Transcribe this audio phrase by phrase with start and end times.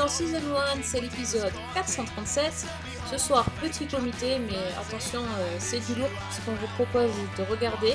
[0.00, 2.66] dans Season 1, c'est l'épisode 437.
[3.10, 7.42] Ce soir, petit comité, mais attention, euh, c'est du lourd ce qu'on vous propose de
[7.42, 7.92] regarder.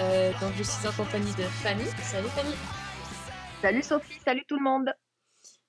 [0.00, 1.84] Euh, donc je suis en compagnie de Fanny.
[2.02, 2.52] Salut Fanny.
[3.62, 4.92] Salut Sophie, salut tout le monde.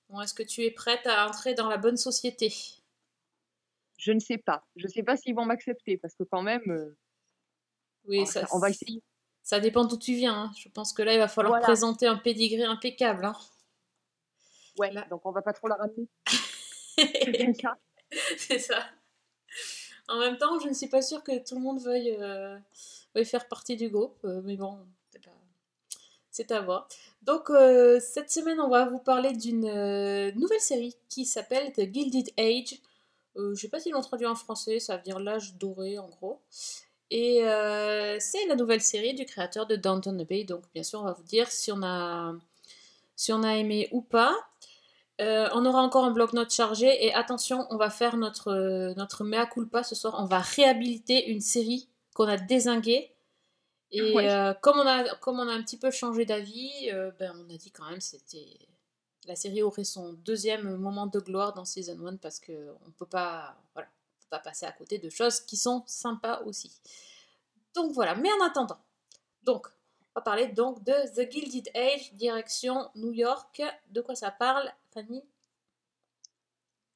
[0.08, 2.52] Bon, Est-ce que tu es prête à entrer dans la bonne société?
[3.98, 4.64] Je ne sais pas.
[4.74, 6.96] Je ne sais pas s'ils vont m'accepter parce que quand même, euh,
[8.08, 9.00] Oui, on, ça, on va essayer.
[9.44, 10.34] ça dépend d'où tu viens.
[10.44, 10.52] hein.
[10.58, 11.64] Je pense que là, il va falloir Voilà.
[11.66, 13.26] présenter un pédigré impeccable.
[13.26, 13.36] hein.
[14.78, 15.06] Ouais, Là.
[15.10, 16.06] donc on va pas trop la ramener.
[16.96, 17.76] C'est ça.
[18.36, 18.84] C'est ça.
[20.08, 22.56] En même temps, je ne suis pas sûre que tout le monde veuille, euh,
[23.14, 24.78] veuille faire partie du groupe, euh, mais bon,
[26.30, 26.88] c'est à voir.
[27.22, 29.70] Donc, euh, cette semaine, on va vous parler d'une
[30.36, 32.80] nouvelle série qui s'appelle The Gilded Age.
[33.36, 36.40] Je sais pas s'ils l'ont traduit en français, ça veut dire l'âge doré en gros.
[37.10, 37.40] Et
[38.20, 41.22] c'est la nouvelle série du créateur de Downton Abbey, donc bien sûr, on va vous
[41.24, 42.34] dire si on a,
[43.16, 44.34] si on a aimé ou pas.
[45.20, 49.24] Euh, on aura encore un bloc-notes chargé et attention, on va faire notre, euh, notre
[49.24, 50.14] mea culpa ce soir.
[50.18, 53.12] On va réhabiliter une série qu'on a désinguée.
[53.90, 54.30] Et Ouais.
[54.30, 57.56] euh, comme, on a, comme on a un petit peu changé d'avis, ben, on a
[57.56, 58.68] dit quand même c'était
[59.26, 63.06] la série aurait son deuxième moment de gloire dans Season 1 parce qu'on ne peut
[63.06, 66.72] pas, voilà, on peut pas passer à côté de choses qui sont sympas aussi.
[67.74, 68.78] Donc voilà, mais en attendant,
[69.42, 69.66] donc,
[70.14, 73.62] on va parler donc de The Gilded Age, direction New York.
[73.90, 74.72] De quoi ça parle,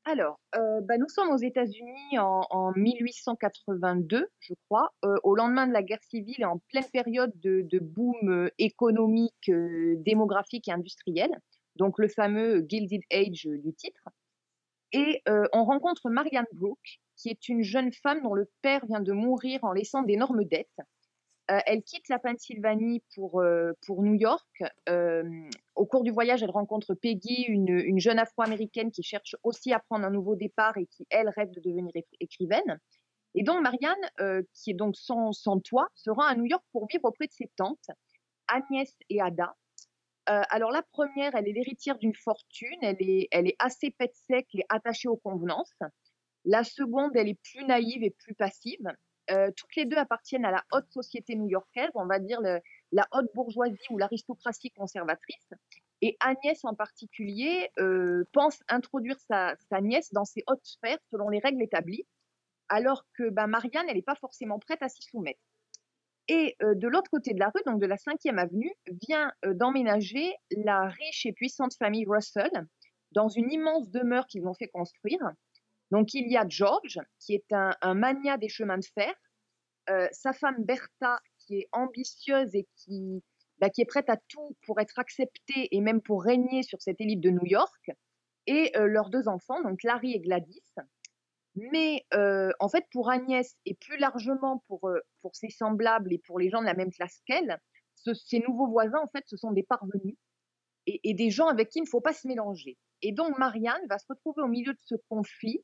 [0.05, 5.69] Alors, euh, bah, nous sommes aux États-Unis en, en 1882, je crois, euh, au lendemain
[5.69, 11.31] de la guerre civile et en pleine période de, boom euh, économique, démographique et industriel.
[11.76, 14.09] Donc le fameux Gilded Age du titre.
[14.94, 15.22] Et
[15.55, 19.60] on rencontre Marianne Brooke, qui est une jeune femme dont le père vient de mourir
[19.62, 20.69] en laissant d'énormes dettes.
[21.50, 24.62] Euh, elle quitte la Pennsylvanie pour, euh, pour New York.
[25.75, 29.81] Au cours du voyage, elle rencontre Peggy, une, une jeune afro-américaine qui cherche aussi à
[29.81, 32.78] prendre un nouveau départ et qui, elle, rêve de devenir écri- écrivaine.
[33.34, 36.64] Et donc, Marianne, euh, qui est donc sans, sans toit, se rend à New York
[36.72, 37.91] pour vivre auprès de ses tantes,
[38.47, 39.56] Agnès et Ada.
[40.26, 44.47] Alors, la première, elle est l'héritière d'une fortune, elle est, elle est assez pète sec
[44.54, 45.75] et attachée aux convenances.
[46.44, 48.86] La seconde, elle est plus naïve et plus passive.
[49.32, 53.31] Euh, toutes les deux appartiennent à la haute société new-yorkaise, on va dire la haute
[53.34, 55.48] bourgeoisie ou l'aristocratie conservatrice.
[56.03, 61.38] Et Agnès en particulier euh, pense introduire sa, nièce dans ces hautes sphères selon les
[61.38, 62.04] règles établies,
[62.69, 65.41] alors que bah, Marianne, elle n'est pas forcément prête à s'y soumettre.
[66.28, 68.72] Et euh, de l'autre côté de la rue, donc de la 5e avenue,
[69.09, 72.66] vient d'emménager la riche et puissante famille Russell
[73.12, 75.20] dans une immense demeure qu'ils ont fait construire.
[75.92, 79.14] Donc il y a George, qui est un, un magnat des chemins de fer,
[79.91, 83.22] euh, sa femme Bertha, qui est ambitieuse et qui,
[83.58, 87.00] bah, qui est prête à tout pour être acceptée et même pour régner sur cette
[87.00, 87.91] élite de New York,
[88.47, 90.64] et euh, leurs deux enfants, donc Larry et Gladys.
[91.54, 96.38] Mais euh, en fait, pour Agnès et plus largement pour, pour ses semblables et pour
[96.38, 97.58] les gens de la même classe qu'elle,
[97.97, 100.16] ce- ces nouveaux voisins, en fait, ce sont des parvenus
[100.86, 102.78] et des gens avec qui il ne faut pas se mélanger.
[103.02, 105.62] Et donc, Marianne va se retrouver au milieu de ce conflit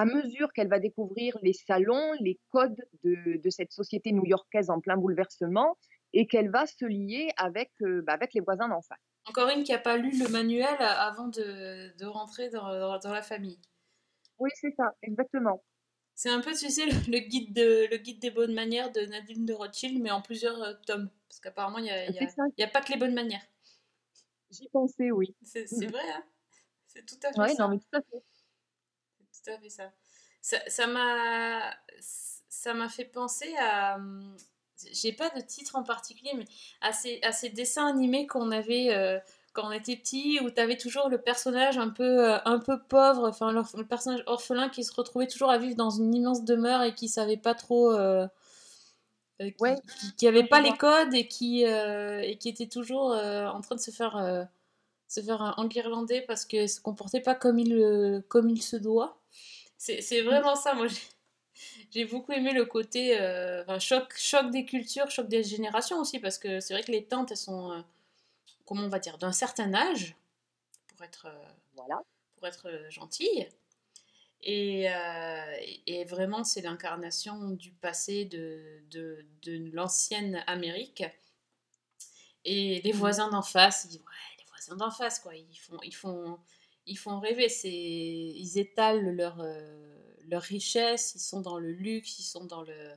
[0.00, 4.80] à mesure qu'elle va découvrir les salons, les codes de, de cette société new-yorkaise en
[4.80, 5.76] plein bouleversement
[6.12, 8.98] et qu'elle va se lier avec, euh, bah, avec les voisins d'en face.
[9.26, 13.12] Encore une qui n'a pas lu le manuel avant de, de rentrer dans, dans- dans
[13.12, 13.58] la famille.
[14.38, 15.62] Oui, c'est ça, exactement.
[16.14, 19.00] C'est un peu, tu sais, le, le guide de, le guide des bonnes manières de
[19.00, 21.10] Nadine de Rothschild, mais en plusieurs euh, tomes.
[21.28, 23.42] Parce qu'apparemment, il n'y a, y a- y pas que les bonnes manières.
[24.50, 25.34] j'y pensais, oui.
[25.42, 26.22] C'est vrai, hein
[26.86, 27.64] C'est tout à fait Oui, ça.
[27.64, 28.22] non, mais tout à fait.
[29.46, 29.90] C'est tout à fait ça.
[30.68, 31.74] Ça m'a
[32.48, 33.98] ça m'a fait penser à
[34.92, 36.44] j'ai pas de titre en particulier mais
[36.80, 39.18] à ces, à ces dessins animés qu'on avait euh,
[39.54, 42.82] quand on était petit où tu avais toujours le personnage un peu euh, un peu
[42.82, 46.44] pauvre enfin le, le personnage orphelin qui se retrouvait toujours à vivre dans une immense
[46.44, 48.26] demeure et qui savait pas trop euh,
[49.40, 49.74] qui, Ouais.
[50.00, 53.80] qui, qui avait pas les codes et qui et qui était toujours en train de
[53.80, 54.46] se faire
[55.08, 59.18] se faire enguirlander parce que se comportait pas comme il euh, comme il se doit
[59.78, 65.10] c'est vraiment ça, moi j'ai- beaucoup aimé le côté euh, enfin, choc, choc des cultures,
[65.10, 67.80] choc des générations aussi, parce que c'est vrai que les tantes, elles sont, euh,
[68.66, 70.16] comment on va dire, d'un certain âge,
[70.88, 72.00] pour être, euh, Voilà.
[72.36, 73.48] pour être gentille.
[74.42, 74.86] Et,
[75.86, 81.04] et- vraiment, c'est l'incarnation du passé de, de, de l'ancienne Amérique.
[82.44, 84.35] Et les voisins d'en face, ils, ouais,
[84.74, 86.38] d'en face, quoi, ils font, ils font,
[86.86, 87.48] ils font rêver.
[87.48, 89.96] C'est, ils étalent leur, euh,
[90.26, 92.92] leur richesse, ils sont dans le luxe, ils sont dans le,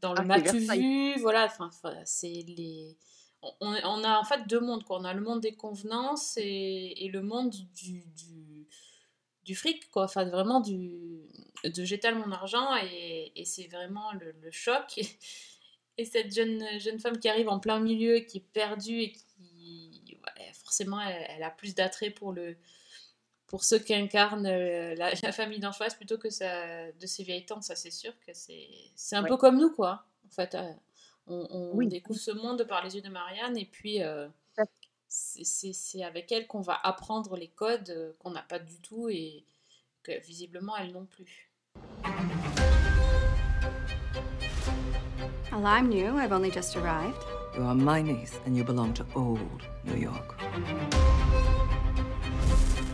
[0.00, 1.70] dans le Ah, matu vu, voilà, enfin,
[2.04, 2.96] c'est les...
[3.42, 4.98] On, on a en fait deux mondes, quoi.
[5.00, 8.66] On a le monde des convenances et, et le monde du, du,
[9.44, 10.04] du fric, quoi.
[10.04, 11.28] Enfin, vraiment du,
[11.62, 14.96] de j'étale mon argent et, et c'est vraiment le, le choc.
[14.96, 15.06] Et,
[15.98, 19.23] et cette jeune, jeune femme qui arrive en plein milieu, qui est perdue et qui,
[20.62, 22.56] forcément, elle, elle a plus d'attrait pour le,
[23.46, 27.22] pour ceux qui incarnent euh, la, la famille d'en face plutôt que sa, de ses
[27.24, 29.28] vieilles tantes, ça c'est sûr que c'est c'est un Ouais.
[29.28, 30.04] peu comme nous quoi.
[30.26, 30.72] En fait, euh,
[31.26, 31.86] on, on Oui.
[31.88, 34.28] découvre ce monde par les yeux de Marianne et puis euh,
[35.08, 39.08] c'est- c'est c'est avec elle qu'on va apprendre les codes qu'on n'a pas du tout
[39.08, 39.44] et
[40.02, 41.50] que visiblement elles n'ont plus.
[45.52, 46.18] Well, I'm new.
[46.18, 47.22] I've only just arrived.
[47.56, 50.33] You are my niece, and you belong to old New York.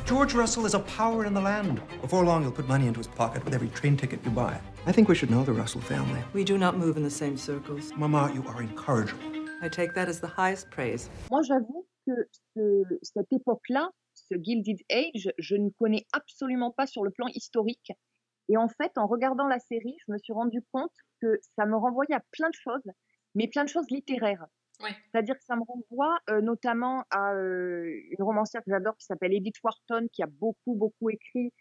[0.06, 1.80] George Russell is a power in the land.
[2.02, 4.60] Before long, he'll put money into his pocket with every train ticket you buy.
[4.86, 6.20] I think we should know the Russell family.
[6.32, 7.92] We do not move in the same circles.
[7.96, 9.22] Mama, you are incorrigible.
[9.62, 11.08] I take that as the highest praise.
[11.30, 12.12] Moi, j'avoue que
[12.56, 17.92] ce- cette époque-là, ce Gilded Age, je ne connais absolument pas sur le plan historique.
[18.48, 20.90] Et en fait, en regardant la série, je me suis rendu compte
[21.22, 22.82] que ça me renvoyait à plein de choses,
[23.36, 24.44] mais plein de choses littéraires.
[25.12, 29.32] C'est-à-dire que ça me renvoie euh, notamment à euh, une romancière que j'adore qui s'appelle
[29.34, 31.52] Edith Wharton, qui a beaucoup, beaucoup écrit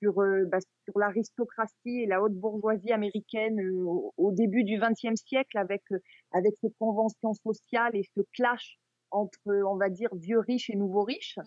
[0.00, 5.14] sur, euh, bah, sur l'aristocratie et la haute bourgeoisie américaine au, au début du XXe
[5.20, 5.82] siècle, avec,
[6.32, 8.78] avec ces conventions sociales et ce clash
[9.10, 11.38] entre, on va dire, vieux riches et nouveaux riches.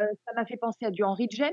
[0.00, 1.52] Euh, ça m'a fait penser à du Henry James,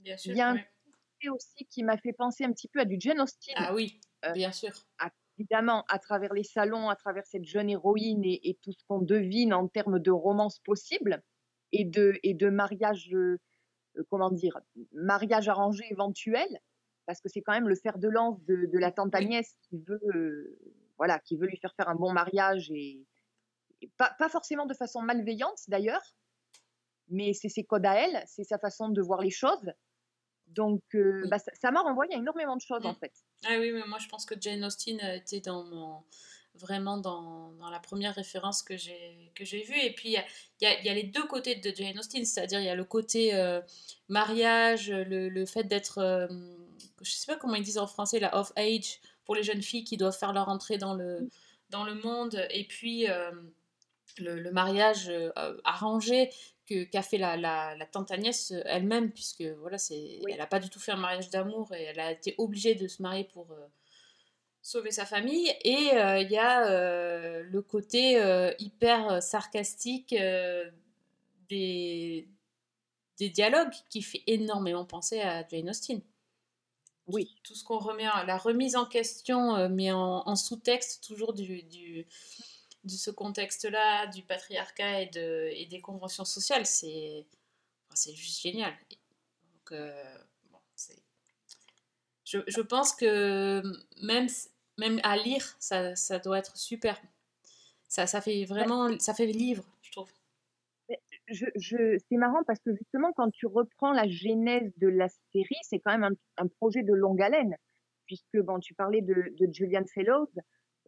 [0.00, 0.32] Bien sûr.
[0.32, 1.28] Il y a un- ouais.
[1.30, 4.00] aussi qui m'a fait penser un petit peu à du Jane Austen, Ah oui,
[4.32, 4.70] bien sûr.
[5.42, 9.00] Évidemment, à travers les salons, à travers cette jeune héroïne et, et tout ce qu'on
[9.00, 11.22] devine en termes de romance possible
[11.72, 13.38] et de, et de mariage, euh,
[13.96, 14.58] euh, comment dire,
[14.92, 16.48] mariage arrangé éventuel,
[17.06, 19.14] parce que c'est quand même le fer de lance de, de la tante.
[19.14, 20.58] Agnès qui veut, euh,
[20.96, 23.04] voilà, qui veut lui faire faire un bon mariage et,
[23.80, 26.04] et pas, pas forcément de façon malveillante d'ailleurs,
[27.08, 29.72] mais c'est ses codes à elle, c'est sa façon de voir les choses.
[30.54, 31.28] Donc, euh, Oui.
[31.30, 32.96] bah, ça m'a renvoyé à énormément de choses en Mm.
[32.96, 33.12] fait.
[33.46, 36.02] Ah oui, mais moi je pense que Jane Austen a été dans mon,
[36.54, 39.78] vraiment dans, dans la première référence que j'ai vue.
[39.80, 40.24] Et puis il y a,
[40.60, 42.68] il y a- il y a les deux côtés de Jane Austen, c'est-à-dire il y
[42.68, 43.60] a le côté euh,
[44.08, 46.28] mariage, le, le fait d'être, euh,
[47.00, 49.84] je sais pas comment ils disent en français, la off age pour les jeunes filles
[49.84, 51.28] qui doivent faire leur entrée dans le,
[51.70, 53.30] dans le monde, et puis euh,
[54.18, 55.32] le, le mariage euh,
[55.64, 56.30] arrangé
[56.66, 60.30] que qu'a fait la, la, la tante Agnès euh, elle-même, puisque voilà, c'est, Oui.
[60.32, 62.86] elle n'a pas du tout fait un mariage d'amour et elle a été obligée de
[62.88, 63.66] se marier pour euh,
[64.62, 65.52] sauver sa famille.
[65.64, 68.22] Et euh, il y a euh, le côté
[68.58, 70.14] hyper sarcastique
[71.48, 72.28] des,
[73.18, 76.00] des dialogues qui fait énormément penser à Jane Austen.
[77.08, 77.34] Oui.
[77.42, 81.64] Tout ce qu'on remet, en- la remise en question, mais en, en sous-texte toujours du,
[81.64, 82.06] du,
[82.84, 87.26] de ce contexte-là, du patriarcat et, de, et des conventions sociales, c'est
[87.88, 88.72] enfin, juste génial.
[89.54, 90.18] Donc, euh,
[90.50, 90.58] bon,
[92.24, 93.62] je, je pense que
[94.02, 94.28] même,
[94.78, 97.00] même à lire, ça, ça doit être super.
[97.88, 100.10] Ça, ça fait vraiment, ça fait livre, je trouve.
[101.28, 105.56] je, je, c'est marrant parce que justement, quand tu reprends la genèse de la série,
[105.62, 107.56] c'est quand même un, un projet de longue haleine.
[108.06, 110.28] Puisque, bon, tu parlais de, de Julian Fellows,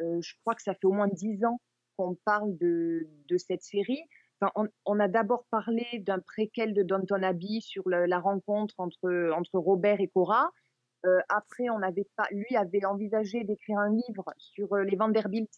[0.01, 1.61] euh, je crois que ça fait au moins dix ans
[1.97, 4.03] qu'on parle de, de cette série.
[4.41, 8.75] Enfin, on, on a d'abord parlé d'un préquel de Downton Abbey sur le- la rencontre
[8.79, 10.51] entre, entre Robert et Cora.
[11.07, 15.51] Euh, après, on avait pas, lui avait envisagé d'écrire un livre sur euh, les Vanderbilt,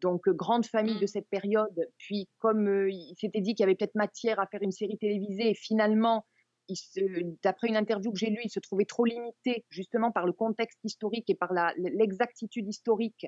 [0.00, 1.00] donc euh, grande famille Mm.
[1.00, 1.88] de cette période.
[1.98, 4.98] Puis, comme euh, il s'était dit qu'il y avait peut-être matière à faire une série
[4.98, 6.24] télévisée, et finalement,
[7.44, 10.80] d'après une interview que j'ai lue, il se trouvait trop limité justement par le contexte
[10.82, 13.26] historique et par l'exactitude historique.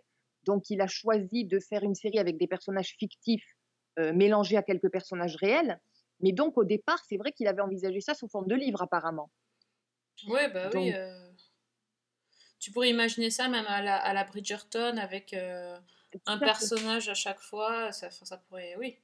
[0.49, 3.55] Donc, il a choisi de faire une série avec des personnages fictifs
[3.99, 5.79] euh, mélangés à quelques personnages réels.
[6.21, 9.31] Mais donc, au départ, c'est vrai qu'il avait envisagé ça sous forme de livre, apparemment.
[10.27, 10.91] Oui, bah oui.
[10.95, 11.31] Euh,
[12.59, 15.79] Tu pourrais imaginer ça même à la, à la Bridgerton avec euh,
[16.25, 17.93] un personnage à chaque fois.
[17.93, 18.97] Ça, pourrait, oui.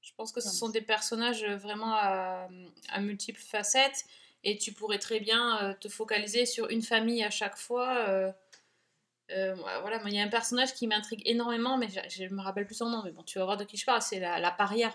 [0.00, 2.48] Je pense que ce sont des personnages vraiment à,
[2.88, 4.06] à multiples facettes
[4.42, 8.32] et tu pourrais très bien te focaliser sur une famille à chaque fois.
[9.30, 12.34] Euh, euh, voilà, moi, il y a un personnage qui m'intrigue énormément, mais je, je
[12.34, 13.02] me rappelle plus son nom.
[13.04, 14.02] Mais bon, tu vas voir de qui je parle.
[14.02, 14.92] C'est la, la paria.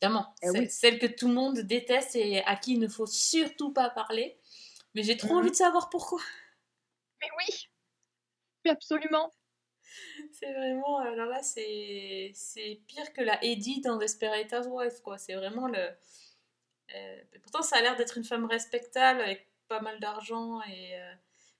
[0.00, 0.68] Évidemment, Eh oui.
[0.68, 4.38] celle que tout le monde déteste et à qui il ne faut surtout pas parler.
[4.94, 5.38] Mais j'ai trop Mhm.
[5.38, 6.20] envie de savoir pourquoi.
[7.20, 7.68] Mais oui,
[8.64, 9.32] oui, absolument.
[10.32, 15.18] C'est vraiment, alors là, c'est c'est pire que la Eddie dans Desperate Housewives, quoi.
[15.18, 15.90] C'est vraiment le.
[16.94, 21.00] euh, pourtant, ça a l'air d'être une femme respectable avec pas pas mal d'argent et
[21.00, 21.14] euh,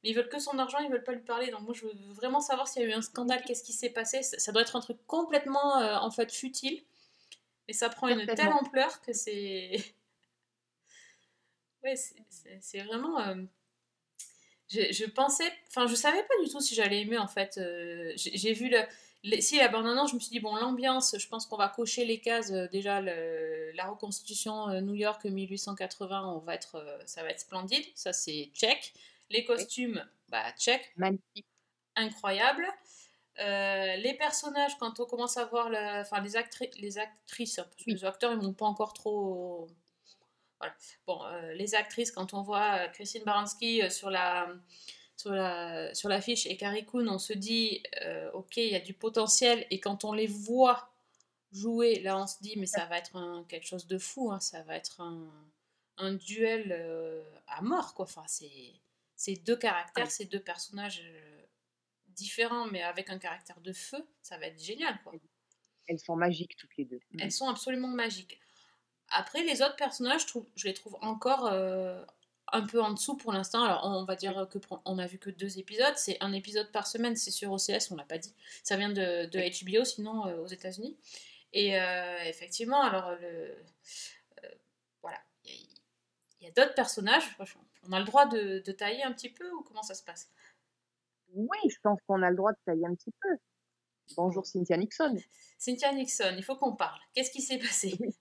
[0.05, 1.51] mais ils veulent que son argent, ils veulent pas lui parler.
[1.51, 3.91] Donc moi, je veux vraiment savoir s'il y a eu un scandale, qu'est-ce qui s'est
[3.91, 4.23] passé.
[4.23, 6.83] Ça, ça doit être un truc complètement euh, en fait futile,
[7.69, 9.73] mais ça prend une telle ampleur que c'est
[11.85, 11.97] ouais,
[12.61, 13.21] c'est- vraiment.
[13.21, 13.45] euh,
[14.69, 17.59] Je, je pensais, enfin, je savais pas du tout si j'allais aimer en fait.
[17.59, 18.79] euh, J'ai vu le,
[19.23, 22.05] les- si la bande-annonce, je me suis dit bon, l'ambiance, je pense qu'on va cocher
[22.07, 22.51] les cases.
[22.51, 27.31] euh, déjà, le- la reconstitution euh, New York 1880, on va être, euh, ça va
[27.31, 27.85] être splendide.
[27.95, 28.95] Ça, c'est check.
[29.31, 31.47] Les costumes, bah check, Magnifique.
[31.97, 32.67] incroyable.
[33.41, 37.65] Euh, les personnages, quand on commence à voir, le- enfin les, actri- les actrices, hein,
[37.65, 37.95] parce que Oui.
[37.95, 39.67] les acteurs ils m'ont pas encore trop.
[40.61, 40.75] Voilà.
[41.07, 44.49] Bon, euh, les actrices, quand on voit euh, Christine Baranski sur la
[45.17, 48.81] sur la sur l'affiche et Carrie Coon, on se dit euh, ok, il y a
[48.81, 50.93] du potentiel et quand on les voit
[51.53, 54.39] jouer, là on se dit mais ça va être un- quelque chose de fou, hein,
[54.41, 55.29] ça va être un,
[55.99, 56.73] un duel
[57.49, 58.05] à mort quoi.
[58.05, 58.75] Enfin c'est
[59.17, 61.43] c'est deux caractères, ces deux personnages euh,
[62.09, 65.13] différents mais avec un caractère de feu, ça va être génial quoi.
[65.87, 67.01] Elles sont magiques toutes les deux.
[67.19, 68.41] Elles sont absolument magiques.
[69.09, 72.03] Après, les autres personnages, je, trouve, je les trouve encore euh,
[72.53, 73.63] un peu en dessous pour l'instant.
[73.63, 75.93] Alors, on va dire que pour- on a vu que deux épisodes.
[75.97, 78.35] C'est un épisode par semaine, c'est sur OCS, on l'a pas dit.
[78.63, 79.39] Ça vient de, de
[79.79, 80.97] HBO, sinon euh, aux États-Unis.
[81.53, 83.55] Et euh, effectivement, alors, le,
[85.03, 85.67] voilà, il y a,
[86.41, 87.25] il y a d'autres personnages.
[87.35, 90.03] Franchement, On a le droit de, de tailler un petit peu ou comment ça se
[90.03, 90.31] passe?
[91.35, 93.29] Oui, je pense qu'on a le droit de tailler un petit peu.
[94.17, 95.17] Bonjour Cynthia Nixon.
[95.59, 97.01] Cynthia Nixon, il faut qu'on parle.
[97.15, 97.97] Qu'est-ce qui s'est passé?
[98.01, 98.15] Oui.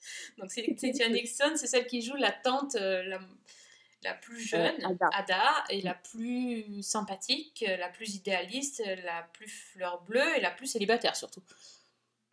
[0.38, 3.20] Donc Cynthia Nixon, c'est celle qui joue la tante la,
[4.02, 5.08] la plus jeune, Euh, Ada.
[5.12, 10.66] Ada, et la plus sympathique, la plus idéaliste, la plus fleur bleue et la plus
[10.66, 11.42] célibataire surtout.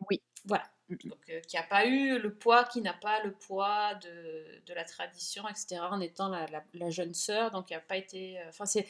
[0.08, 0.20] Oui.
[0.46, 0.64] Voilà.
[1.08, 4.74] Donc euh, qui n'a pas eu le poids, qui n'a pas le poids de, de
[4.74, 5.78] la tradition, etc.
[5.90, 8.38] En étant la, la- la jeune sœur, donc qui n'a pas été.
[8.40, 8.86] euh, Enfin c'est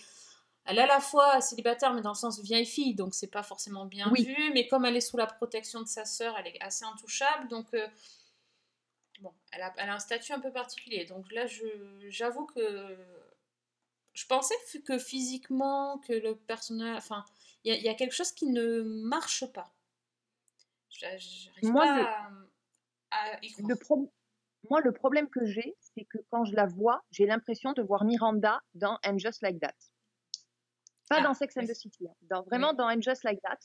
[0.67, 3.43] elle est à la fois célibataire, mais dans le sens vieille fille, donc c'est pas
[3.43, 4.25] forcément bien Oui.
[4.25, 4.53] vu.
[4.53, 7.49] Mais comme elle est sous la protection de sa sœur, elle est assez intouchable.
[7.49, 7.87] Donc, euh,
[9.21, 11.07] bon, elle a, elle a un statut un peu particulier.
[11.07, 12.97] Donc là, je- j'avoue que
[14.13, 14.55] je pensais
[14.87, 16.99] que physiquement, que le personnage.
[16.99, 17.25] Enfin,
[17.65, 19.73] il y, a- il y a quelque chose qui ne marche pas.
[20.91, 22.05] J'arrive Moi, pas le-
[23.11, 23.69] à, à y croire.
[23.69, 24.13] Le pro-
[24.69, 28.05] Moi, le problème que j'ai, c'est que quand je la vois, j'ai l'impression de voir
[28.05, 29.75] Miranda dans And Just Like That.
[31.09, 31.69] Pas Ah, dans Sex and oui.
[31.69, 33.59] the City, hein, dans, vraiment dans And Just Like That,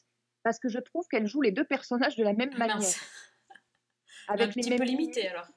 [0.43, 2.77] parce que je trouve qu'elle joue les deux personnages de la même manière.
[2.77, 2.99] mince.
[4.27, 5.47] un Avec petit les, peu mêmes limité alors.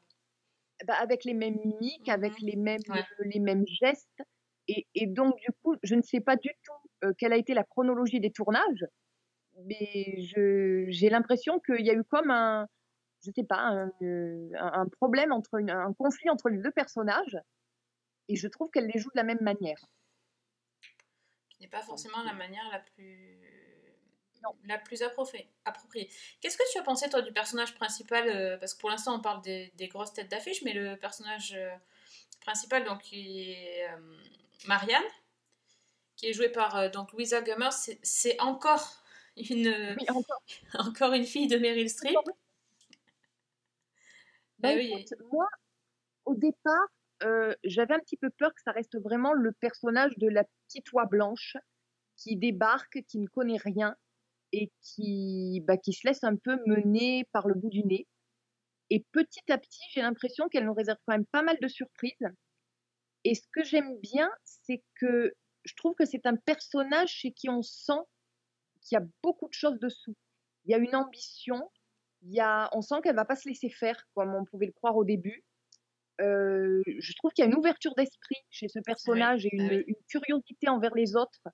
[0.85, 2.47] bah, avec les mêmes mimiques, avec Mhm.
[2.49, 3.05] les mêmes, Ouais.
[3.21, 4.23] les mêmes gestes.
[4.67, 7.55] Et, et donc, du coup, je ne sais pas du tout euh, quelle a été
[7.55, 8.87] la chronologie des tournages,
[9.65, 12.69] mais je- j'ai l'impression qu'il y a eu comme un,
[13.25, 17.39] je sais pas, un, euh, un- problème entre une- un conflit entre les deux personnages.
[18.29, 19.79] Et je trouve qu'elle les joue de la même manière.
[21.51, 23.41] qui n'est pas forcément la manière la plus
[24.45, 24.55] Non.
[24.65, 25.49] la plus appropriée.
[25.65, 26.09] appropriée.
[26.41, 29.21] Qu'est-ce que tu as pensé toi du personnage principal euh, Parce que pour l'instant on
[29.21, 31.75] parle des, des grosses têtes d'affiche, mais le personnage euh,
[32.43, 34.17] principal donc qui est euh,
[34.69, 35.03] Marianne,
[36.15, 38.98] qui est jouée par euh, donc Louisa Gummer, c'est encore
[39.51, 40.43] une Oui, encore.
[40.75, 42.15] encore une fille de Meryl Streep.
[42.15, 42.33] Bah,
[44.59, 44.93] Bah oui.
[44.93, 45.47] écoute, moi,
[46.25, 46.89] au départ,
[47.23, 50.93] euh, j'avais un petit peu peur que ça reste vraiment le personnage de la petite
[50.93, 51.57] oie blanche
[52.17, 53.97] qui débarque, qui ne connaît rien
[54.53, 58.07] et qui, bah, qui se laisse un peu mener par le bout du nez.
[58.91, 62.15] Et petit à petit, j'ai l'impression qu'elle nous réserve quand même pas mal de surprises.
[63.25, 67.51] Et ce que j'aime bien, c'est que je trouve que c'est un personnage chez qui
[67.51, 68.01] on sent
[68.81, 70.15] qu'il y a beaucoup de choses dessous.
[70.65, 71.71] Il y a une ambition,
[72.23, 74.73] il y a, on sent qu'elle va pas se laisser faire comme on pouvait le
[74.73, 75.45] croire au début.
[76.21, 80.69] Euh, je trouve qu'il y a une ouverture d'esprit chez ce personnage et une, curiosité
[80.69, 81.47] envers les autres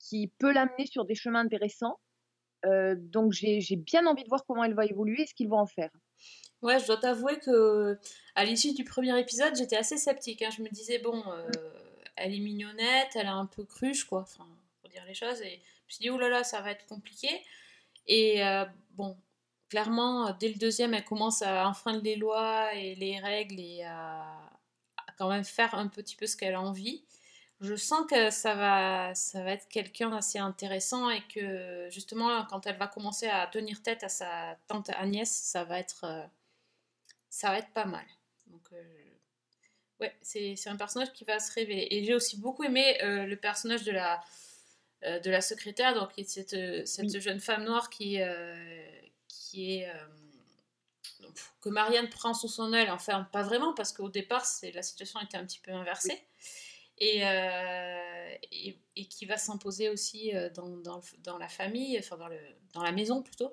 [0.00, 1.98] qui peut l'amener sur des chemins intéressants.
[2.66, 5.60] Euh, donc j'ai bien envie de voir comment elle va évoluer et ce qu'ils vont
[5.60, 5.90] en faire.
[6.62, 7.98] Ouais, je dois t'avouer que
[8.34, 10.40] à l'issue du premier épisode, j'étais assez sceptique.
[10.42, 10.48] hein.
[10.50, 11.46] Je me disais, bon, euh,
[12.16, 14.46] elle est mignonnette, elle est un peu cruche, quoi, enfin,
[14.80, 15.42] pour dire les choses.
[15.42, 15.60] Et
[15.94, 17.28] suis dit, oh là là, ça va être compliqué.
[18.06, 19.16] Et euh, bon,
[19.68, 23.82] clairement, euh, dès le deuxième, elle commence à enfreindre les lois et les règles et
[23.82, 24.24] à,
[25.18, 27.04] quand même faire un petit peu ce qu'elle a envie.
[27.60, 32.66] Je sens que ça va, ça va être quelqu'un d'assez intéressant et que justement, quand
[32.66, 36.22] elle va commencer à tenir tête à sa tante Agnès, ça va être, euh,
[37.30, 38.04] ça va être pas mal.
[38.48, 38.82] Donc, euh,
[40.00, 41.88] ouais, c'est un personnage qui va se révéler.
[41.90, 44.20] Et j'ai aussi beaucoup aimé le personnage de la,
[45.04, 47.20] euh, de la secrétaire, donc cette, euh, cette Oui.
[47.20, 49.92] jeune femme noire qui, euh, qui est.
[51.60, 55.20] que Marianne prend sous son aile, enfin pas vraiment, parce qu'au départ, c'est, la situation
[55.20, 56.20] était un petit peu inversée.
[56.98, 60.68] Et, euh, et, et qui va s'imposer aussi dans,
[61.18, 62.38] dans, la famille, enfin dans, le,
[62.72, 63.52] dans la maison plutôt.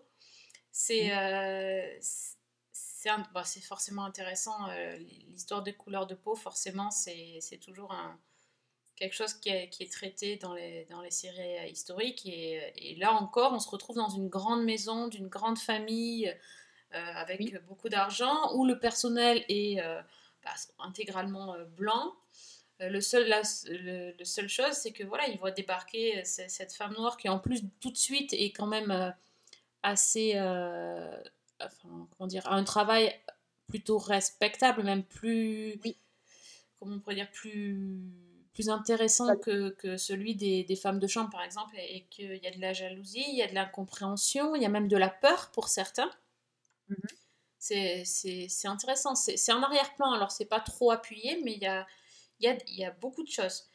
[0.72, 2.38] C'est, euh, c'est-
[3.62, 4.70] forcément intéressant.
[4.70, 4.96] euh,
[5.30, 8.20] l'histoire des couleurs de peau, forcément, c'est toujours un,
[9.02, 12.24] quelque chose qui est, qui est traité dans les, dans les séries euh, historiques.
[12.28, 16.28] Et, et là encore, on se retrouve dans une grande maison, d'une grande famille,
[16.94, 17.54] euh, avec Oui.
[17.68, 20.00] beaucoup d'argent, où le personnel est euh,
[20.44, 22.14] bah, intégralement euh, blanc.
[22.82, 26.24] Euh, le seul, la, le, le seule chose, c'est que voilà, il voit débarquer euh,
[26.24, 29.10] ce- cette femme noire qui, en plus, tout de suite, est quand même euh,
[29.84, 30.34] assez.
[30.36, 31.16] euh,
[31.60, 33.14] enfin, comment dire, a un travail
[33.68, 35.80] plutôt respectable, même plus.
[35.84, 35.98] Oui.
[36.80, 38.00] Comment on pourrait dire Plus,
[38.54, 42.36] plus intéressant que, que celui des, des femmes de chambre, par exemple, et, et qu'il
[42.38, 44.98] y a de la jalousie, il y a de l'incompréhension, il y a même de
[44.98, 46.12] la peur pour certains.
[46.90, 46.98] Mhm.
[47.60, 48.04] C'est-
[48.50, 49.16] C'est intéressant.
[49.16, 51.88] C'est en arrière-plan, alors c'est pas trop appuyé, mais il y a,
[52.40, 53.70] il y, a, il y a beaucoup de choses.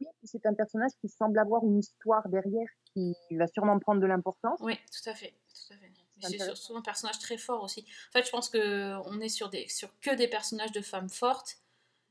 [0.00, 4.06] Oui, c'est un personnage qui semble avoir une histoire derrière qui va sûrement prendre de
[4.06, 4.58] l'importance.
[4.60, 5.34] Oui, tout à fait.
[5.52, 6.38] Tout à fait.
[6.54, 7.84] C'est un personnage très fort aussi.
[8.08, 11.08] En fait, je pense que on est sur, des, sur que des personnages de femmes
[11.08, 11.58] fortes.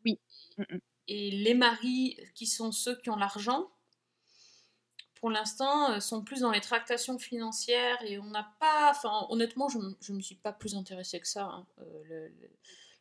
[0.06, 0.20] Oui.
[0.58, 0.80] Mm, mm.
[1.10, 3.70] Et les maris, qui sont ceux qui ont l'argent,
[5.16, 8.92] pour l'instant, euh, sont plus dans les tractations financières et on n'a pas.
[8.92, 11.44] Enfin, honnêtement, je ne me suis pas plus intéressée que ça.
[11.46, 11.68] hein.
[11.80, 12.30] Euh,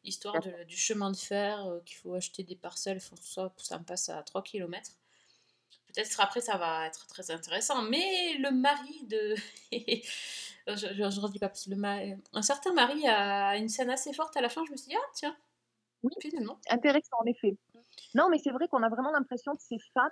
[0.05, 0.37] L'histoire
[0.67, 4.23] du chemin de fer, euh, qu'il faut acheter des parcelles, ça, ça me passe à
[4.23, 4.93] 3 km.
[5.89, 9.35] Peut-être après ça va être très intéressant, mais le mari de.
[9.73, 11.53] je ne redis pas.
[11.69, 12.01] Le ma-
[12.33, 14.97] Un certain mari a une scène assez forte à la fin, je me suis dit,
[14.97, 15.37] ah tiens,
[16.03, 16.13] Oui.
[16.21, 16.59] finalement.
[16.71, 17.57] Intéressant, en effet.
[18.15, 20.11] Non, mais c'est vrai qu'on a vraiment l'impression que ces femmes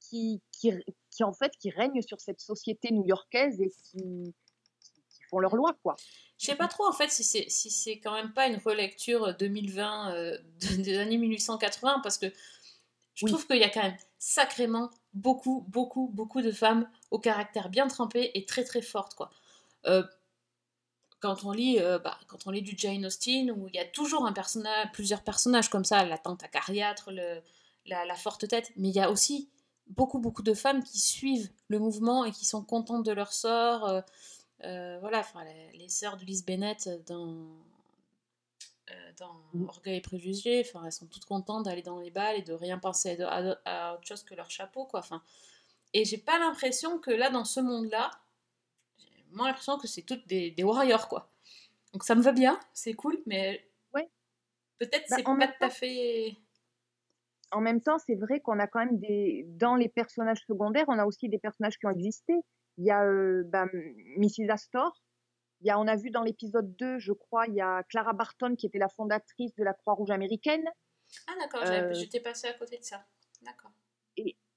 [0.00, 0.72] qui, qui,
[1.10, 4.34] qui, en fait, qui règnent sur cette société new-yorkaise et qui,
[5.10, 5.96] qui font leur loi, quoi.
[6.38, 9.34] Je sais pas trop en fait si c'est si c'est quand même pas une relecture
[9.36, 12.26] 2020 euh, de- des années 1880 parce que
[13.14, 13.30] je Oui.
[13.30, 17.88] trouve qu'il y a quand même sacrément beaucoup beaucoup beaucoup de femmes au caractère bien
[17.88, 19.30] trempé et très très fortes quoi.
[19.86, 20.02] Euh,
[21.26, 23.84] quand on lit euh, bah, quand on lit du Jane Austen où il y a
[23.84, 27.40] toujours un personnage plusieurs personnages comme ça la tante acariâtre le
[27.86, 29.48] la, la forte tête mais il y a aussi
[29.88, 33.86] beaucoup beaucoup de femmes qui suivent le mouvement et qui sont contentes de leur sort
[33.86, 34.00] euh,
[34.64, 37.46] euh, voilà, enfin, les, les sœurs de Liz Bennett dans,
[38.90, 39.68] euh, dans Mm.
[39.68, 42.78] Orgueil et Préjugés, enfin, elles sont toutes contentes d'aller dans les balles et de rien
[42.78, 45.00] penser à, à- à autre chose que leur chapeau, quoi.
[45.00, 45.22] Enfin,
[45.92, 48.10] et j'ai pas l'impression que là, dans ce monde-là,
[49.36, 51.30] j'ai moins l'impression que c'est toutes des, des warriors, quoi.
[51.92, 54.08] Donc ça me va bien, c'est cool, mais Ouais.
[54.78, 56.36] peut-être Bah, c'est pas tout à fait.
[57.52, 59.44] En même temps, c'est vrai qu'on a quand même des.
[59.48, 62.34] Dans les personnages secondaires, on a aussi des personnages qui ont existé.
[62.78, 63.66] Il y a euh, bah,
[64.16, 64.50] Mrs.
[64.50, 65.00] Astor.
[65.60, 68.12] Il y a, on a vu dans l'épisode 2, je crois, il y a Clara
[68.12, 70.64] Barton qui était la fondatrice de la Croix-Rouge américaine.
[71.28, 73.06] Ah d'accord, Euh, j'étais passée à côté de ça.
[73.40, 73.70] D'accord.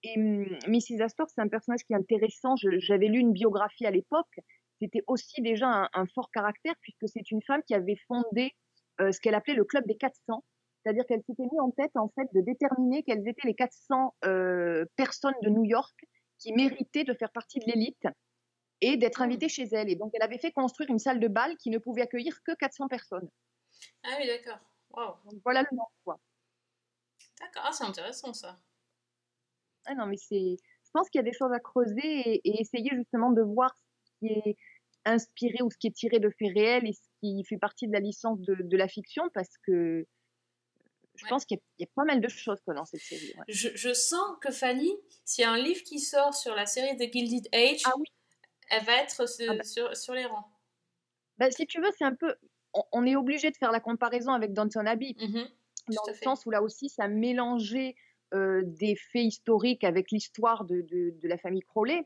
[0.03, 1.01] Et hum, Mrs.
[1.01, 2.55] Astor, c'est un personnage qui est intéressant.
[2.57, 4.39] J'avais lu une biographie à l'époque.
[4.79, 8.53] C'était aussi déjà un, un fort caractère puisque c'est une femme qui avait fondé
[9.01, 10.43] euh, ce qu'elle appelait le club des 400.
[10.83, 14.85] C'est-à-dire qu'elle s'était mis en tête en fait de déterminer quelles étaient les 400 euh,
[14.95, 16.05] personnes de New York
[16.37, 18.07] qui méritaient de faire partie de l'élite
[18.81, 19.23] et d'être Hmm.
[19.23, 19.89] invitées chez elle.
[19.89, 22.53] Et donc elle avait fait construire une salle de bal qui ne pouvait accueillir que
[22.55, 23.29] 400 personnes.
[24.03, 24.59] Ah oui, d'accord.
[25.25, 25.85] Donc voilà le nom.
[26.03, 26.19] Quoi.
[27.39, 28.57] D'accord, ah, c'est intéressant ça.
[29.85, 30.57] Ah non, mais c'est.
[30.85, 33.75] Je pense qu'il y a des choses à creuser et, et essayer justement de voir
[34.19, 34.57] qui est
[35.05, 37.93] inspiré ou ce qui est tiré de faits réels et ce qui fait partie de
[37.93, 40.05] la licence de, de la fiction parce que
[41.15, 41.29] je Ouais.
[41.29, 43.33] pense qu'il y, a- il y a pas mal de choses quoi, dans cette série.
[43.37, 43.43] ouais.
[43.49, 44.91] Je, je sens que Fanny,
[45.25, 48.05] s'il y a un livre qui sort sur la série The Gilded Age, Ah oui.
[48.69, 49.63] elle va être ce- Ah bah.
[49.63, 50.45] sur, sur les rangs.
[51.37, 52.35] Bah, si tu veux, c'est un peu.
[52.73, 55.47] On, on est obligé de faire la comparaison avec Downton Abbey Mhm,
[55.89, 56.23] dans le fait.
[56.23, 57.95] sens où là aussi ça mélangeait
[58.33, 62.05] euh, des faits historiques avec l'histoire de, de, de la famille Crowley.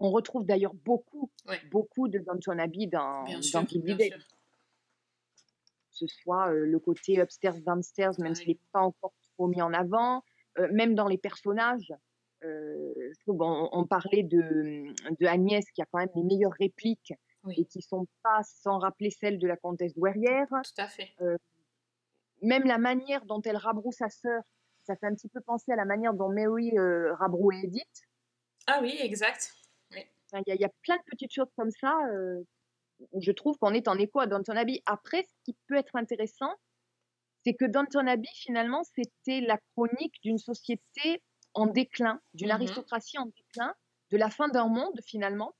[0.00, 1.60] On retrouve d'ailleurs beaucoup, Ouais.
[1.70, 4.18] beaucoup de Downton Abbey dans, Bien dans que
[5.90, 8.34] ce soit euh, le côté upstairs, downstairs, même Ouais.
[8.34, 10.22] s'il n'est pas encore trop mis en avant,
[10.58, 11.92] euh, même dans les personnages.
[12.42, 16.54] euh, je trouve, on, on parlait de, de Agnès qui a quand même les meilleures
[16.58, 17.12] répliques
[17.44, 17.54] Oui.
[17.58, 20.46] et qui sont pas sans rappeler celles de la comtesse douairière.
[20.48, 21.10] Tout à fait.
[22.40, 24.42] Même la manière dont elle rabroue sa sœur,
[24.86, 28.02] ça fait un petit peu penser à la manière dont Mary rabrouait Edith.
[28.66, 29.52] Ah oui, exact.
[30.32, 32.42] Enfin, Il y, a- il y a plein de petites choses comme ça euh,
[33.12, 34.82] où je trouve qu'on est en écho à Downton Abbey.
[34.86, 36.54] Après, ce qui peut être intéressant,
[37.44, 41.22] c'est que Downton Abbey, finalement, c'était la chronique d'une société
[41.54, 42.54] en déclin, d'une Mhm.
[42.54, 43.74] aristocratie en déclin,
[44.10, 45.54] de la fin d'un monde, finalement,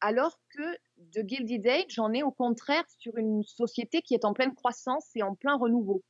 [0.00, 0.62] alors que
[0.96, 5.08] de Gilded Age, on est au contraire sur une société qui est en pleine croissance
[5.14, 6.02] et en plein renouveau.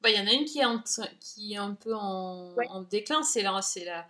[0.00, 0.82] Bah, Il y en a une qui est, en-
[1.20, 2.66] qui est un peu en, Ouais.
[2.68, 4.08] en déclin, c'est la, c'est la,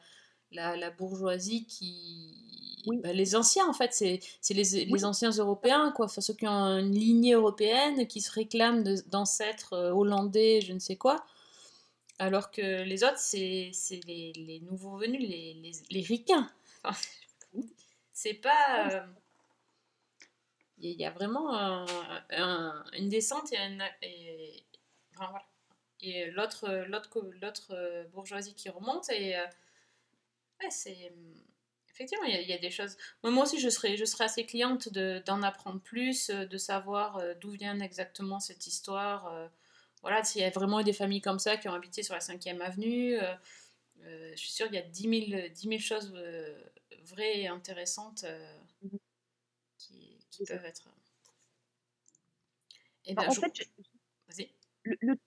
[0.53, 2.70] la, la bourgeoisie qui...
[2.87, 3.01] Oui.
[3.03, 4.21] bah, les anciens, en fait, c'est
[4.55, 6.07] les, anciens européens, quoi.
[6.07, 10.79] Enfin, ceux qui ont une lignée européenne, qui se réclament d'ancêtres euh, hollandais, je ne
[10.79, 11.25] sais quoi.
[12.19, 13.73] Alors que les autres, c'est
[14.07, 16.51] les, les nouveaux venus, les, les, les ricains.
[16.85, 16.99] Enfin,
[18.13, 18.91] c'est pas...
[18.93, 19.07] euh,
[20.79, 21.87] Il y a vraiment un-
[22.31, 24.65] un- une descente et, un, et,
[25.15, 25.47] enfin, voilà.
[26.01, 26.65] et l'autre
[27.75, 29.45] euh, bourgeoisie qui remonte et euh,
[30.63, 31.13] ouais, c'est
[32.01, 34.25] effectivement il y, a, il y a des choses moi, aussi je serais je serais
[34.25, 39.27] assez cliente de- d'en apprendre plus euh, de savoir euh, d'où vient exactement cette histoire
[39.29, 39.49] euh,
[40.03, 42.63] voilà s'il y a vraiment des familles comme ça qui ont habité sur la 5e
[42.63, 43.35] avenue euh,
[44.33, 46.59] je suis sûre qu'il y a 10 000, 10 000 choses euh,
[47.05, 48.99] vraies et intéressantes euh, Mhm.
[49.79, 50.55] qui, qui C'est ça.
[50.55, 50.89] peuvent être
[53.05, 53.65] et Enfin, ben, en je- fait, je-
[54.83, 55.19] le, le-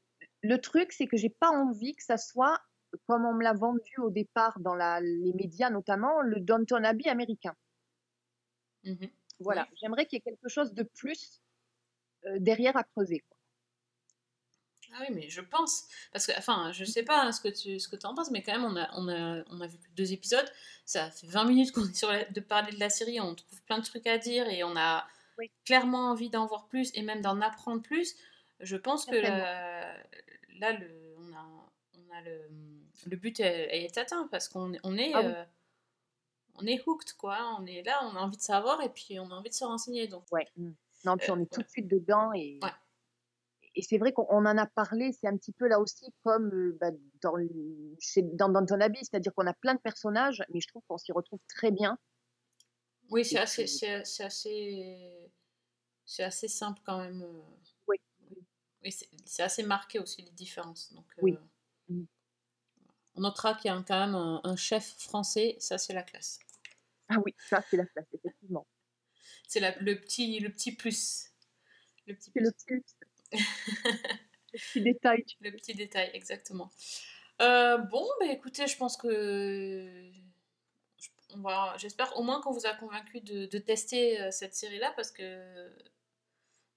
[0.42, 2.60] le truc, c'est que j'ai pas envie que ça soit,
[3.08, 7.10] comme on me l'a vendu au départ dans la, les médias notamment, le Downton Abbey
[7.10, 7.56] américain.
[8.84, 9.10] Mhm.
[9.40, 11.42] Voilà, j'aimerais qu'il y ait quelque chose de plus
[12.26, 13.20] euh, derrière à creuser.
[13.20, 13.38] quoi.
[14.94, 15.88] Ah oui, mais je pense.
[16.12, 18.52] Parce que, enfin, je sais pas ce que tu ce que en penses, mais quand
[18.54, 20.46] même, on a, on, a, on a vu que deux épisodes.
[20.86, 23.62] Ça fait 20 minutes qu'on est sur la- de parler de la série, on trouve
[23.64, 25.52] plein de trucs à dire et on a Oui.
[25.66, 28.16] clairement envie d'en voir plus et même d'en apprendre plus.
[28.60, 29.98] Je pense que là,
[30.60, 31.46] là, le, on a,
[31.98, 32.50] on a le,
[33.06, 35.26] le but est, est atteint parce qu'on est, on est, Ah oui.
[35.28, 35.46] euh,
[36.56, 37.56] on est hooked, quoi.
[37.60, 39.64] On est là, on a envie de savoir et puis on a envie de se
[39.66, 40.08] renseigner.
[40.08, 40.48] Donc, Ouais.
[40.58, 40.72] mm.
[41.06, 42.70] Non, puis Euh, on est tout de suite dedans et, Ouais.
[43.76, 45.12] et c'est vrai qu'on on en a parlé.
[45.12, 47.36] C'est un petit peu là aussi comme euh, bah, dans,
[48.00, 51.12] chez- dans Downton Abbey, c'est-à-dire qu'on a plein de personnages, mais je trouve qu'on s'y
[51.12, 51.98] retrouve très bien.
[53.10, 55.12] Oui, c'est assez, c'est, assez,
[56.06, 57.22] c'est assez simple quand même.
[57.22, 57.42] euh.
[57.88, 57.98] Oui.
[58.84, 58.92] Oui,
[59.26, 60.94] c'est, assez marqué aussi les différences.
[60.94, 61.34] Donc, Oui.
[61.34, 61.40] euh,
[61.90, 62.06] Mm.
[63.16, 66.40] On notera qu'il y a quand même un, un chef français, ça c'est la classe.
[67.10, 68.66] Ah oui, ça c'est la place, effectivement.
[69.48, 71.30] C'est le petit, le petit plus.
[72.08, 72.44] Le petit plus.
[72.44, 72.66] le petit,
[74.54, 75.26] le petit détail.
[75.42, 76.72] Le petit détail, exactement.
[77.42, 80.12] Euh, bon, bah écoutez, je pense que
[81.78, 85.72] j'espère au moins qu'on vous a convaincu de, de tester euh, cette série-là parce que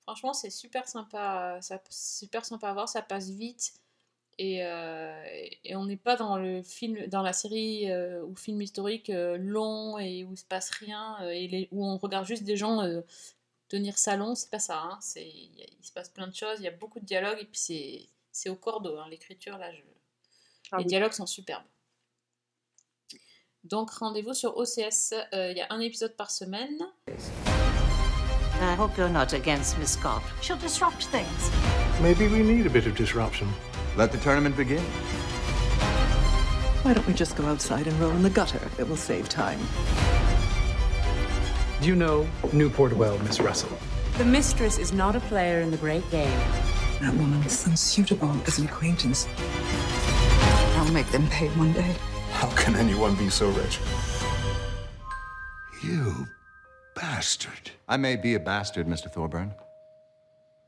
[0.03, 3.75] franchement, c'est super sympa, ça, super sympa à voir, ça passe vite
[4.39, 5.23] et, euh,
[5.65, 9.37] et on n'est pas dans le film, dans la série euh, ou film historique euh,
[9.39, 12.57] long et où il se passe rien euh, et les- où on regarde juste des
[12.57, 13.01] gens euh,
[13.69, 14.79] tenir salon, c'est pas ça.
[14.79, 17.47] hein, c'est, il se passe plein de choses, il y a beaucoup de dialogues et
[17.47, 18.99] puis c'est, c'est au cordeau.
[18.99, 19.81] hein, l'écriture là, je,
[20.73, 20.89] Ah les oui.
[20.89, 21.65] dialogues sont superbes.
[23.65, 26.79] Donc rendez-vous sur OCS, euh, il y a un épisode par semaine.
[27.09, 30.23] I hope you're not against Miss Scott.
[30.41, 31.51] She'll disrupt things.
[32.01, 33.47] Maybe we need a bit of disruption.
[33.97, 34.83] Let the tournament begin.
[36.83, 38.61] Why don't we just go outside and roll in the gutter?
[38.79, 39.59] It will save time.
[41.81, 43.77] Do you know Newport well, Miss Russell?
[44.19, 46.39] The mistress is not a player in the great game.
[47.01, 49.27] That woman's unsuitable as an acquaintance.
[50.77, 51.97] I'll make them pay one day.
[52.33, 53.79] How can anyone be so rich?
[55.83, 56.27] You
[56.95, 57.71] bastard.
[57.89, 59.11] I may be a bastard, Mr.
[59.11, 59.55] Thorburn,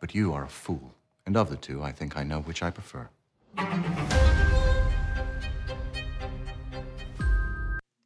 [0.01, 0.95] but you are a fool.
[1.27, 3.09] And of the two, I think I know which I prefer.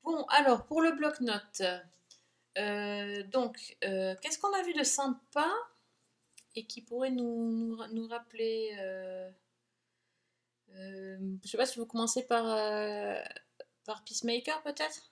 [0.05, 1.63] Bon, alors pour le bloc-notes,
[2.59, 5.47] euh, donc euh, qu'est-ce qu'on a vu de sympa
[6.55, 9.31] et qui pourrait nous, nous, ra- nous rappeler euh,
[10.75, 12.45] Je sais pas si vous commencez par,
[13.85, 15.11] par Peacemaker peut-être?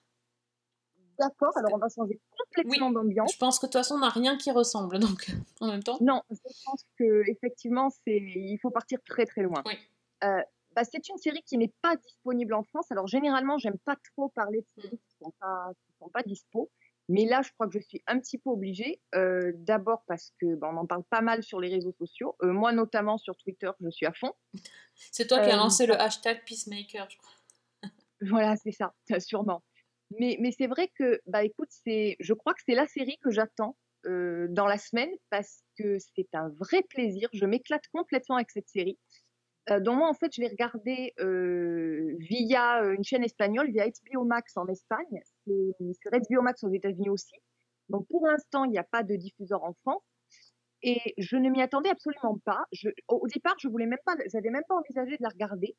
[1.19, 2.19] D'accord, alors on va changer
[2.55, 3.31] complètement d'ambiance.
[3.33, 5.27] Je pense que de toute façon on n'a rien qui ressemble donc
[5.61, 5.97] en même temps.
[6.01, 9.61] Non, je pense que effectivement, c'est il faut partir très très loin.
[9.65, 9.77] Oui.
[10.23, 10.41] Euh,
[10.75, 12.91] bah, c'est une série qui n'est pas disponible en France.
[12.91, 16.71] Alors généralement, j'aime pas trop parler de séries qui sont qui sont pas dispo,
[17.09, 19.01] mais là, je crois que je suis un petit peu obligée.
[19.15, 22.35] Euh, D'abord parce que bah, on en parle pas mal sur les réseaux sociaux.
[22.41, 24.31] Euh, moi, notamment sur Twitter, je suis à fond.
[25.11, 27.31] C'est toi qui as lancé le hashtag Peacemaker, je crois.
[28.21, 29.63] Voilà, c'est ça, sûrement.
[30.19, 33.75] Mais, mais c'est vrai que, bah écoute, je crois que c'est la série que j'attends
[34.03, 37.29] dans la semaine parce que c'est un vrai plaisir.
[37.33, 38.97] Je m'éclate complètement avec cette série.
[39.71, 43.87] Euh, dont moi, en fait, je l'ai regardée euh, via euh, une chaîne espagnole, via
[43.87, 45.21] HBO Max en Espagne.
[45.45, 47.35] C'est sur HBO Max aux États-Unis aussi.
[47.89, 50.03] Donc pour l'instant, il n'y a pas de diffuseur en France.
[50.83, 52.65] Et je ne m'y attendais absolument pas.
[53.07, 55.75] Au, départ, je voulais même pas, j'avais même pas envisagé de la regarder.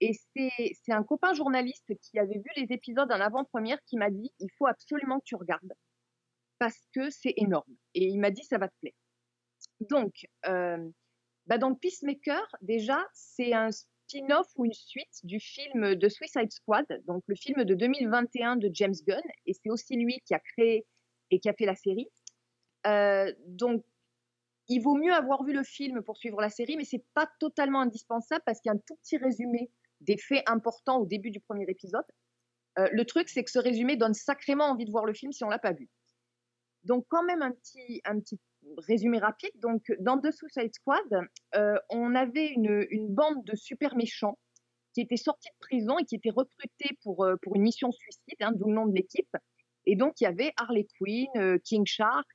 [0.00, 4.30] Et c'est un copain journaliste qui avait vu les épisodes en avant-première qui m'a dit
[4.40, 5.72] il faut absolument que tu regardes.
[6.58, 7.72] parce que c'est énorme.
[7.94, 8.92] Et il m'a dit ça va te plaire.
[9.80, 10.12] Donc,
[11.46, 16.86] bah dans Peacemaker, déjà, c'est un spin-off ou une suite du film de Suicide Squad,
[17.06, 20.86] donc le film de 2021 de James Gunn, et c'est aussi lui qui a créé
[21.30, 22.08] et qui a fait la série.
[22.86, 23.84] Euh, donc,
[24.68, 27.80] il vaut mieux avoir vu le film pour suivre la série, mais c'est pas totalement
[27.80, 31.40] indispensable parce qu'il y a un tout petit résumé des faits importants au début du
[31.40, 32.04] premier épisode.
[32.78, 35.44] Euh, le truc, c'est que ce résumé donne sacrément envie de voir le film si
[35.44, 35.88] on l'a pas vu.
[36.84, 38.38] Donc, quand même un petit, un petit
[38.78, 39.52] résumé rapide.
[39.56, 44.38] Donc, dans The Suicide Squad, euh, on avait une, bande de super méchants
[44.94, 48.36] qui étaient sortis de prison et qui étaient recrutés pour, euh, pour une mission suicide,
[48.40, 49.36] hein, d'où le nom de l'équipe.
[49.86, 52.28] Et donc, il y avait Harley Quinn, euh, King Shark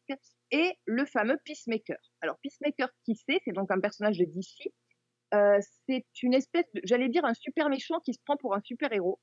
[0.52, 1.98] et le fameux Peacemaker.
[2.22, 3.40] Alors, Peacemaker, qui c'est?
[3.46, 4.72] C'est donc un personnage de DC.
[5.88, 9.20] C'est une espèce, j'allais dire, un super méchant qui se prend pour un super héros.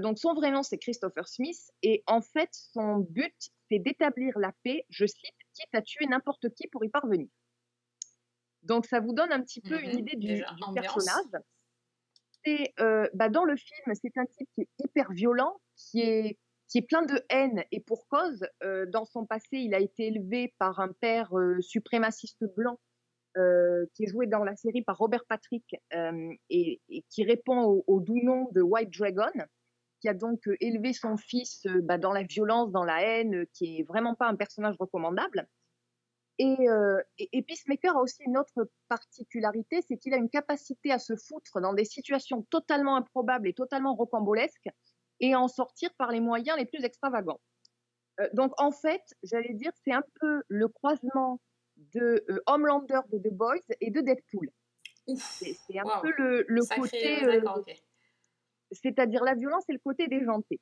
[0.00, 1.70] Donc, son vrai nom, c'est Christopher Smith.
[1.82, 3.34] Et en fait, son but,
[3.70, 7.28] c'est d'établir la paix, je cite, quitte à tuer n'importe qui pour y parvenir.
[8.62, 10.74] Donc, ça vous donne un petit peu une idée du, ambiance.
[10.74, 11.42] personnage.
[12.80, 16.38] Euh, bah, dans le film, c'est un type qui est hyper violent, qui est,
[16.68, 18.46] qui est plein de haine et pour cause.
[18.62, 22.78] Euh, dans son passé, il a été élevé par un père euh, suprémaciste blanc
[23.36, 25.64] euh, qui est joué dans la série par Robert Patrick
[25.94, 29.32] euh, et, et qui répond au, au doux nom de White Dragon,
[30.00, 33.34] qui a donc euh, élevé son fils euh, bah, dans la violence, dans la haine,
[33.34, 35.48] euh, qui est vraiment pas un personnage recommandable.
[36.38, 40.92] Et, euh, et, et Peacemaker a aussi une autre particularité, c'est qu'il a une capacité
[40.92, 44.68] à se foutre dans des situations totalement improbables et totalement rocambolesques
[45.20, 47.40] et à en sortir par les moyens les plus extravagants.
[48.20, 51.40] Euh, donc en fait, j'allais dire, c'est un peu le croisement
[51.94, 54.50] de euh, Homelander de The Boys et de Deadpool.
[55.16, 56.44] C'est un peu le,
[56.76, 57.20] côté.
[58.72, 60.60] C'est-à-dire la violence et le côté déjanté.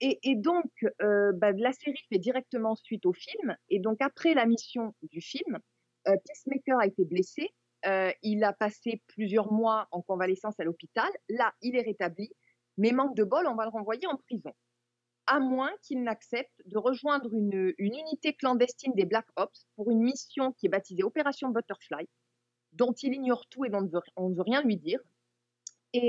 [0.00, 0.70] Et, et donc,
[1.02, 3.56] euh, bah, la série fait directement suite au film.
[3.68, 5.58] Et donc, après la mission du film,
[6.08, 7.50] euh, Peacemaker a été blessé.
[7.86, 11.08] Euh, il a passé plusieurs mois en convalescence à l'hôpital.
[11.28, 12.30] Là, il est rétabli.
[12.78, 14.52] Mais manque de bol, on va le renvoyer en prison.
[15.26, 20.00] À moins qu'il n'accepte de rejoindre une, une unité clandestine des Black Ops pour une
[20.00, 22.06] mission qui est baptisée Opération Butterfly,
[22.72, 25.00] dont il ignore tout et dont on ne veut- on ne veut rien lui dire.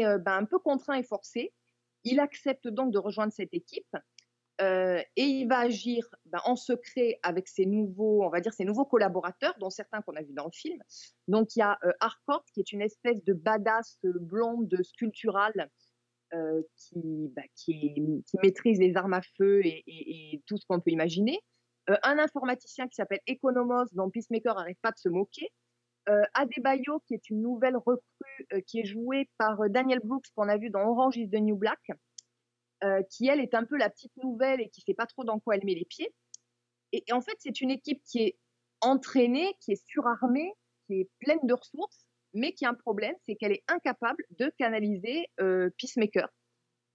[0.06, 1.54] Euh, ben, un peu contraint et forcé,
[2.04, 3.96] il accepte donc de rejoindre cette équipe
[4.60, 8.66] euh, et il va agir ben, en secret avec ses nouveaux, on va dire ses
[8.66, 10.82] nouveaux collaborateurs, dont certains qu'on a vus dans le film.
[11.28, 11.92] Donc il y a euh,
[12.54, 15.70] qui est une espèce de badass blonde sculpturale
[16.34, 18.02] euh, qui, bah, qui,
[18.42, 21.40] maîtrise les armes à feu et, tout ce qu'on peut imaginer.
[22.04, 25.50] Un informaticien qui s'appelle Economos, dont Peacemaker n'arrête pas de se moquer.
[26.10, 28.02] Euh, Adebayo, qui est une nouvelle recrue,
[28.54, 31.36] euh, qui est jouée par euh, Daniel Brooks, qu'on a vu dans Orange is the
[31.36, 31.80] New Black,
[32.84, 35.40] euh, qui elle est un peu la petite nouvelle et qui sait pas trop dans
[35.40, 36.14] quoi elle met les pieds.
[36.94, 38.38] Et, en fait, c'est une équipe qui est
[38.80, 40.54] entraînée, qui est surarmée,
[40.86, 44.50] qui est pleine de ressources, mais qui a un problème, c'est qu'elle est incapable de
[44.58, 45.28] canaliser
[45.78, 46.30] Peacemaker,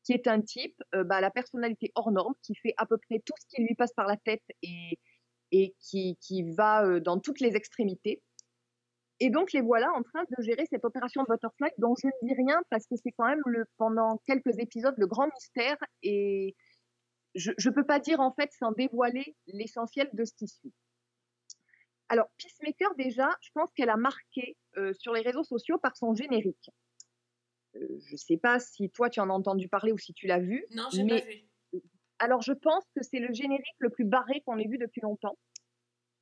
[0.04, 3.34] qui est un type, bah, la personnalité hors norme, qui fait à peu près tout
[3.38, 8.22] ce qui lui passe par la tête et, qui, va dans toutes les extrémités.
[9.20, 12.34] Et donc les voilà en train de gérer cette opération Butterfly dont je ne dis
[12.34, 16.56] rien parce que c'est quand même le, pendant quelques épisodes le grand mystère et
[17.34, 20.72] je ne peux pas dire en fait sans dévoiler l'essentiel de ce qui suit.
[22.08, 26.14] Alors Peacemaker déjà, je pense qu'elle a marqué euh, sur les réseaux sociaux par son
[26.14, 26.70] générique.
[27.76, 30.26] Euh, je ne sais pas si toi tu en as entendu parler ou si tu
[30.26, 30.66] l'as vu.
[30.72, 31.82] Non, j'ai mais pas vu.
[32.18, 35.38] alors, je pense que c'est le générique le plus barré qu'on ait vu depuis longtemps.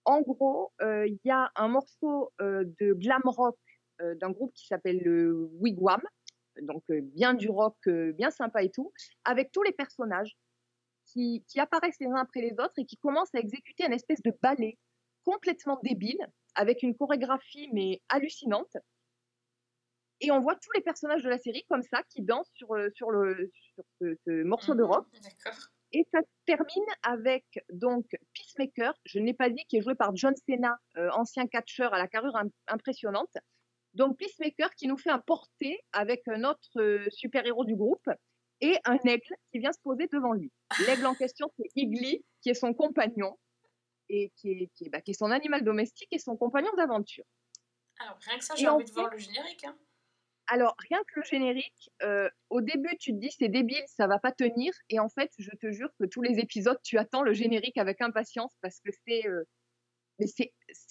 [0.04, 3.58] En gros, euh, il y a un morceau euh, de glam rock
[4.00, 6.00] euh, d'un groupe qui s'appelle le Wigwam,
[6.62, 8.92] donc bien du rock, bien sympa et tout,
[9.24, 10.36] avec tous les personnages
[11.06, 14.22] qui, qui apparaissent les uns après les autres et qui commencent à exécuter une espèce
[14.22, 14.78] de ballet
[15.24, 16.18] complètement débile,
[16.54, 18.76] avec une chorégraphie mais hallucinante.
[20.20, 23.10] Et on voit tous les personnages de la série comme ça qui dansent sur, sur,
[23.10, 25.06] le, sur ce, ce morceau de Mhm, rock.
[25.22, 25.69] D'accord.
[25.92, 30.14] Et ça se termine avec donc Peacemaker, je n'ai pas dit, qui est joué par
[30.14, 33.36] John Cena, euh, ancien catcheur à la carrure im- impressionnante.
[33.94, 38.08] Donc Peacemaker qui nous fait un porté avec un autre euh, super-héros du groupe
[38.60, 40.52] et un aigle qui vient se poser devant lui.
[40.86, 43.36] L'aigle en question, c'est Igly, qui est son compagnon
[44.08, 47.24] et qui est, qui est, bah, qui est son animal domestique et son compagnon d'aventure.
[47.98, 49.64] Alors, rien que ça, j'ai en envie de voir fait- le générique.
[49.64, 49.76] Hein.
[50.52, 54.18] Alors, rien que le générique, euh, au début, tu te dis c'est débile, ça va
[54.18, 54.72] pas tenir.
[54.88, 58.00] Et en fait, je te jure que tous les épisodes, tu attends le générique avec
[58.00, 59.44] impatience parce que c'est euh,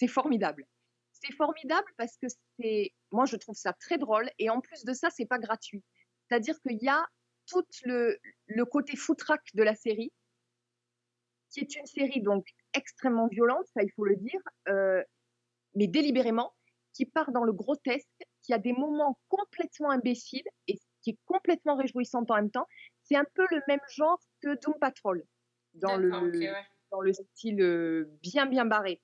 [0.08, 0.66] formidable.
[1.12, 4.94] C'est formidable parce que c'est moi je trouve ça très drôle et en plus de
[4.94, 5.84] ça, c'est pas gratuit.
[6.30, 7.06] C'est-à-dire qu'il y a
[7.46, 8.18] tout le,
[8.48, 10.14] le côté foutraque de la série
[11.50, 15.04] qui est une série donc extrêmement violente, ça il faut le dire, euh,
[15.76, 16.54] mais délibérément,
[16.94, 21.76] qui part dans le grotesque, qui a des moments complètement imbéciles et qui est complètement
[21.76, 22.68] réjouissante en même temps.
[23.04, 25.24] C'est un peu le même genre que Doom Patrol,
[25.74, 26.66] dans le, ouais.
[26.92, 29.02] dans le style euh, bien bien barré.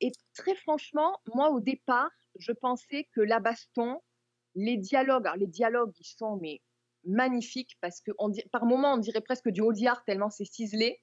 [0.00, 4.00] Et très franchement, moi au départ, je pensais que la baston,
[4.54, 6.60] les dialogues, alors les dialogues ils sont mais
[7.04, 11.00] magnifiques parce que on par moments on dirait presque du Audiard tellement c'est ciselé.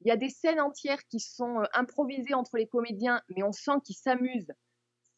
[0.00, 3.52] Il y a des scènes entières qui sont euh, improvisées entre les comédiens, mais on
[3.52, 4.52] sent qu'ils s'amusent.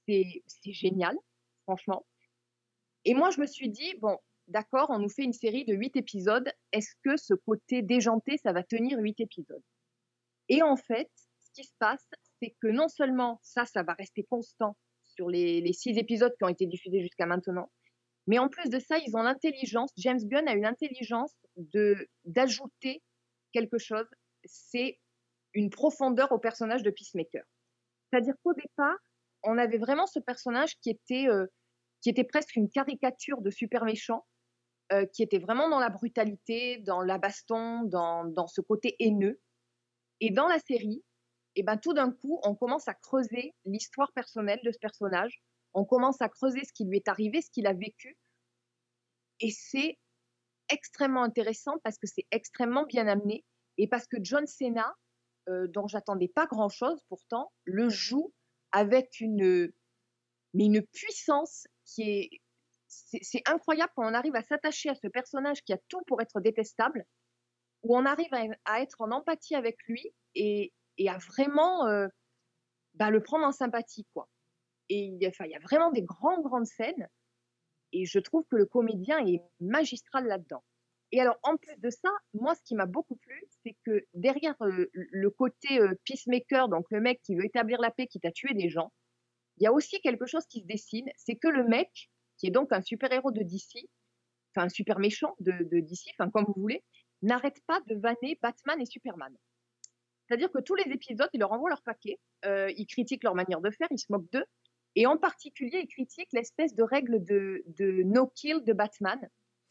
[0.09, 1.17] C'est c'est génial,
[1.71, 2.05] franchement.
[3.05, 5.95] Et moi je me suis dit bon, d'accord, on nous fait une série de huit
[5.97, 6.51] épisodes.
[6.73, 9.63] Est-ce que ce côté déjanté, ça va tenir huit épisodes?
[10.49, 12.05] Et en fait, ce qui se passe,
[12.41, 16.49] c'est que non seulement ça, ça va rester constant sur les, six épisodes qui ont
[16.49, 17.71] été diffusés jusqu'à maintenant,
[18.27, 23.03] mais en plus de ça, ils ont l'intelligence, James Gunn a une intelligence de d'ajouter
[23.53, 24.07] quelque chose,
[24.45, 24.99] c'est
[25.55, 27.45] une profondeur au personnage de Peacemaker.
[28.11, 28.97] C'est-à-dire qu'au départ,
[29.43, 31.47] on avait vraiment ce personnage qui était, euh,
[32.01, 34.27] qui était presque une caricature de super méchant,
[34.93, 39.41] euh, qui était vraiment dans la brutalité, dans la baston, dans, dans ce côté haineux.
[40.21, 41.03] Et dans la série,
[41.57, 45.43] et ben tout d'un coup, on commence à creuser l'histoire personnelle de ce personnage.
[45.75, 48.17] On commence à creuser ce qui lui est arrivé, ce qu'il a vécu.
[49.41, 49.99] Et c'est
[50.69, 53.45] extrêmement intéressant parce que c'est extrêmement bien amené
[53.79, 54.95] et parce que John Cena,
[55.49, 58.33] euh, dont j'attendais pas grand-chose pourtant, le joue
[58.73, 59.73] avec une,
[60.55, 65.79] mais une puissance c'est incroyable quand on arrive à s'attacher à ce personnage qui a
[65.89, 67.05] tout pour être détestable,
[67.83, 68.33] où on arrive
[68.65, 70.73] à, être en empathie avec lui et,
[71.09, 72.09] à vraiment euh,
[72.95, 74.29] bah, le prendre en sympathie, quoi.
[74.89, 77.09] Et il y a- enfin, il y a vraiment des grandes, grandes scènes.
[77.93, 80.63] Et je trouve que le comédien est magistral là-dedans.
[81.13, 84.55] Et alors, en plus de ça, moi, ce qui m'a beaucoup plu, c'est que derrière
[84.63, 88.31] euh, le côté euh, peacemaker, donc le mec qui veut établir la paix, qui t'a
[88.31, 88.93] tué des gens,
[89.61, 92.51] il y a aussi quelque chose qui se dessine, c'est que le mec, qui est
[92.51, 93.87] donc un super-héros de DC,
[94.51, 96.83] enfin un super méchant de, DC, enfin comme vous voulez,
[97.23, 99.37] n'arrête pas de vanner Batman et Superman.
[100.27, 103.61] C'est-à-dire que tous les épisodes, il leur envoie leur paquet, euh, il critique leur manière
[103.61, 104.47] de faire, il se moque d'eux,
[104.97, 107.63] et en particulier, il critique l'espèce de règle de,
[108.05, 109.19] no-kill de Batman,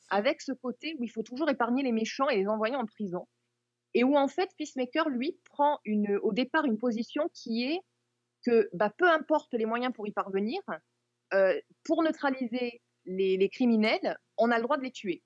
[0.10, 3.28] avec ce côté où il faut toujours épargner les méchants et les envoyer en prison,
[3.96, 5.80] et où en fait Peacemaker, lui, prend
[6.22, 7.80] au départ une position qui est
[8.46, 10.62] que bah, peu importe les moyens pour y parvenir,
[11.34, 15.24] euh, pour neutraliser les, criminels, on a le droit de les tuer.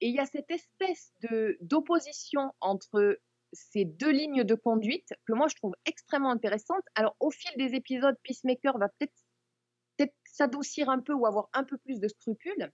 [0.00, 1.12] Et il y a cette espèce
[1.60, 3.18] d'opposition entre
[3.52, 6.82] ces deux lignes de conduite que moi je trouve extrêmement intéressante.
[6.94, 9.14] Alors au fil des épisodes, Peacemaker va peut-être
[9.96, 12.70] peut-être s'adoucir un peu ou avoir un peu plus de scrupules,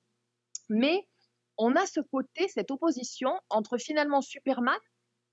[0.68, 1.06] mais
[1.56, 4.78] on a ce côté, cette opposition entre finalement Superman,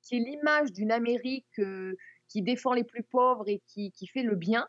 [0.04, 1.96] qui est l'image d'une Amérique euh,
[2.32, 4.68] qui défend les plus pauvres et qui, qui fait le bien,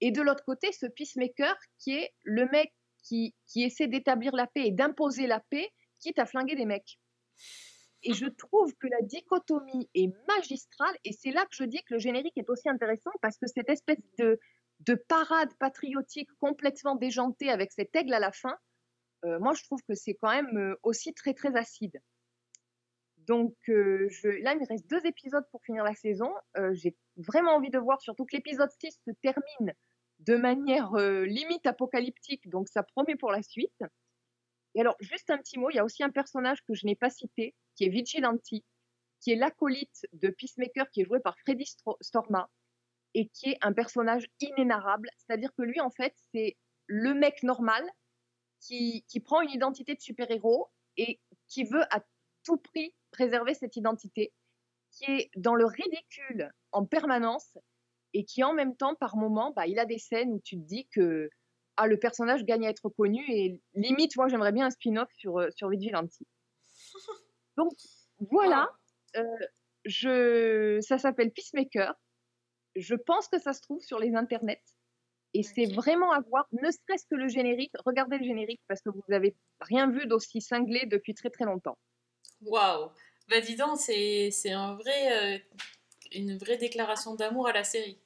[0.00, 4.46] et de l'autre côté, ce Peacemaker qui est le mec qui, qui essaie d'établir la
[4.46, 5.68] paix et d'imposer la paix,
[5.98, 6.98] quitte à flinguer des mecs.
[8.02, 11.94] Et je trouve que la dichotomie est magistrale, et c'est là que je dis que
[11.94, 14.38] le générique est aussi intéressant, parce que cette espèce de,
[14.80, 18.56] de parade patriotique complètement déjantée avec cet aigle à la fin,
[19.24, 22.00] euh, moi je trouve que c'est quand même euh, aussi très très acide.
[23.30, 24.08] Donc euh,
[24.42, 26.34] là, il me reste deux épisodes pour finir la saison.
[26.56, 29.72] Euh, J'ai vraiment envie de voir, surtout que l'épisode 6 se termine
[30.18, 33.84] de manière euh, limite apocalyptique, donc ça promet pour la suite.
[34.74, 36.96] Et alors, juste un petit mot, il y a aussi un personnage que je n'ai
[36.96, 38.64] pas cité, qui est Vigilante, qui
[39.30, 42.50] est l'acolyte de Peacemaker, qui est joué par Freddy Storma,
[43.14, 45.08] et qui est un personnage inénarrable.
[45.18, 47.88] C'est-à-dire que lui, en fait, c'est le mec normal
[48.58, 52.02] qui, qui prend une identité de super-héros et qui veut à
[52.42, 54.32] tout prix préserver cette identité,
[54.92, 57.58] qui est dans le ridicule en permanence
[58.12, 60.62] et qui en même temps, par moment, bah, il a des scènes où tu te
[60.62, 61.30] dis que
[61.76, 65.38] ah, le personnage gagne à être connu et limite, moi, j'aimerais bien un spin-off sur,
[65.38, 66.12] euh, sur Vigilante.
[67.56, 67.72] Donc,
[68.30, 68.70] voilà.
[69.16, 69.24] Euh,
[69.84, 71.94] je, ça s'appelle Peacemaker.
[72.76, 74.62] Je pense que ça se trouve sur les internets.
[75.32, 77.72] Et c'est vraiment à voir, ne serait-ce que le générique.
[77.86, 81.78] Regardez le générique parce que vous n'avez rien vu d'aussi cinglé depuis très très longtemps.
[82.42, 82.90] Waouh
[83.28, 85.38] Bah dis donc, c'est c'est un vrai, euh,
[86.12, 87.98] une vraie déclaration d'amour à la série.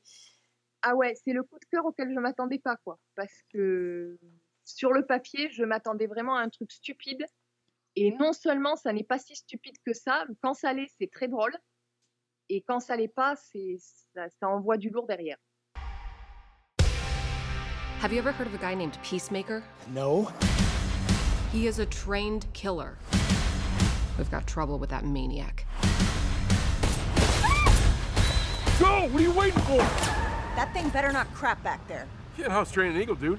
[0.82, 2.98] Ah ouais, c'est le coup de cœur auquel je m'attendais pas, quoi.
[3.14, 4.18] Parce que
[4.64, 7.24] sur le papier, je m'attendais vraiment à un truc stupide.
[7.96, 11.28] Et non seulement ça n'est pas si stupide que ça, quand ça l'est, c'est très
[11.28, 11.56] drôle.
[12.48, 13.76] Et quand ça l'est pas, c'est
[14.14, 15.38] ça, ça envoie du lourd derrière.
[18.02, 19.62] Have you ever heard of a guy named Peacemaker?
[19.94, 20.28] No.
[21.52, 22.98] He is a trained killer.
[24.16, 25.66] We've got trouble with that maniac.
[28.78, 29.08] Go!
[29.08, 29.78] What are you waiting for?
[30.56, 32.06] That thing better not crap back there.
[32.36, 33.38] Can't house train an eagle, dude.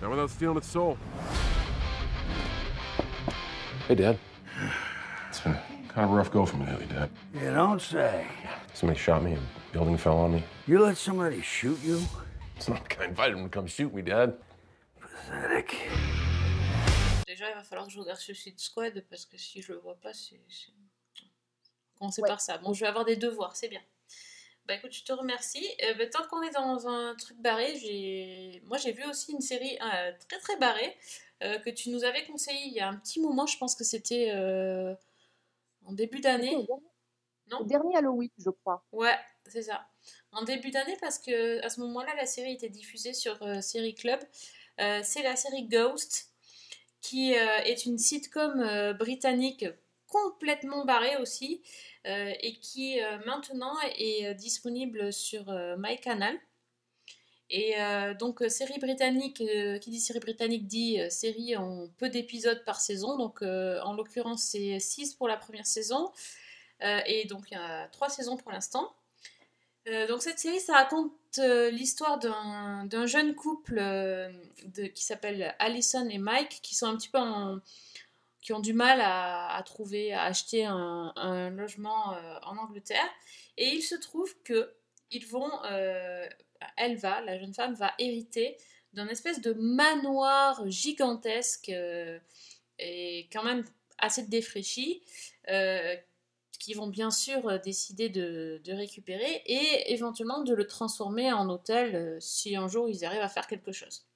[0.00, 0.98] Not without stealing its soul.
[3.88, 4.18] Hey, Dad.
[5.28, 5.54] It's been
[5.88, 7.08] kind of a rough go for me lately, Dad.
[7.32, 8.26] You don't say.
[8.74, 9.42] Somebody shot me and
[9.72, 10.44] building fell on me.
[10.66, 12.02] You let somebody shoot you?
[12.54, 14.34] It's not like I invited him to come shoot me, Dad.
[15.00, 15.74] Pathetic.
[17.32, 19.94] Déjà, il va falloir que je regarde Suicide Squad parce que si je le vois
[19.98, 20.38] pas, c'est.
[21.98, 22.28] Commencer Ouais.
[22.28, 22.58] par ça.
[22.58, 23.80] Bon, je vais avoir des devoirs, c'est bien.
[24.66, 25.66] Bah écoute, je te remercie.
[25.82, 28.60] Euh, bah, tant qu'on est dans un truc barré, j'ai...
[28.66, 30.94] moi j'ai vu aussi une série euh, très très barrée
[31.42, 33.82] euh, que tu nous avais conseillé il y a un petit moment, je pense que
[33.82, 34.30] c'était
[35.86, 36.66] en début d'année.
[37.50, 37.60] Non?
[37.60, 38.84] Le dernier Halloween, je crois.
[38.92, 39.88] Ouais, c'est ça.
[40.32, 44.20] En début d'année, parce que à ce moment-là, la série était diffusée sur Série Club.
[44.78, 46.31] C'est la série Ghost,
[47.02, 49.66] qui euh, est une sitcom euh, britannique
[50.06, 51.62] complètement barrée aussi,
[52.06, 56.38] euh, et qui maintenant est disponible sur MyCanal.
[57.48, 57.74] Et
[58.18, 59.42] donc, série britannique,
[59.80, 63.16] qui dit série britannique dit série en peu d'épisodes par saison.
[63.16, 66.12] Donc, en l'occurrence, c'est 6 pour la première saison.
[66.82, 68.94] Et donc, il y a 3 saisons pour l'instant.
[69.86, 74.30] Donc, cette série, ça raconte l'histoire d'un jeune couple euh,
[74.94, 77.60] qui s'appelle Alison et Mike, qui sont un petit peu en-
[78.42, 83.08] qui ont du mal à, trouver, à acheter un, logement euh, en Angleterre.
[83.56, 84.74] Et il se trouve que
[85.10, 86.26] ils vont, euh,
[86.76, 88.56] elle va, la jeune femme va hériter
[88.94, 92.18] d'un espèce de manoir gigantesque euh,
[92.78, 93.64] et quand même
[93.98, 95.02] assez défraîchi,
[96.62, 101.48] euh, qui vont bien sûr euh, décider de, récupérer et éventuellement de le transformer en
[101.48, 104.06] hôtel euh, si un jour ils arrivent à faire quelque chose.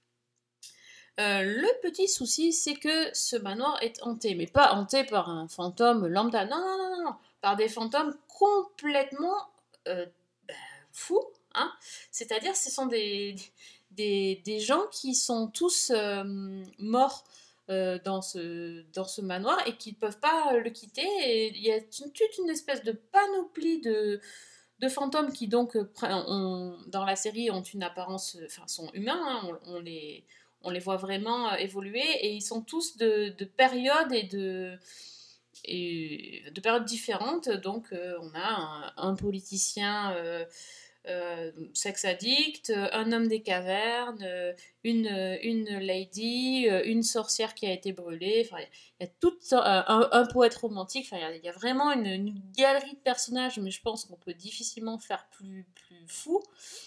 [1.18, 5.48] Euh, le petit souci, c'est que ce manoir est hanté, mais pas hanté par un
[5.48, 9.48] fantôme lambda, non, non, non, non, par des fantômes complètement
[9.86, 10.10] ben,
[10.92, 11.24] fous,
[11.54, 11.72] hein.
[12.10, 13.34] C'est-à-dire, ce sont des,
[13.92, 15.90] des, des gens qui sont tous
[16.78, 17.24] morts
[17.68, 21.06] euh, dans, ce, dans ce manoir et qui ne peuvent pas le quitter.
[21.24, 24.20] Et il y a toute une espèce de panoplie de,
[24.80, 28.90] de fantômes qui, donc, euh, ont- dans la série, ont une apparence, euh, enfin, sont
[28.92, 30.24] humains, hein, on, les,
[30.62, 34.78] on les voit vraiment euh, évoluer et ils sont tous de, de périodes et de,
[35.64, 37.48] et de périodes différentes.
[37.48, 40.44] Donc, euh, on a un, politicien euh,
[41.08, 44.52] euh, sex addict, euh, un homme des cavernes, euh,
[44.84, 48.46] une, euh, une lady, une sorcière qui a été brûlée.
[48.46, 48.62] Enfin,
[49.00, 51.06] il y a tout un, poète romantique.
[51.10, 54.98] Enfin, il y a- vraiment une, galerie de personnages, mais je pense qu'on peut difficilement
[54.98, 56.42] faire plus, plus fou,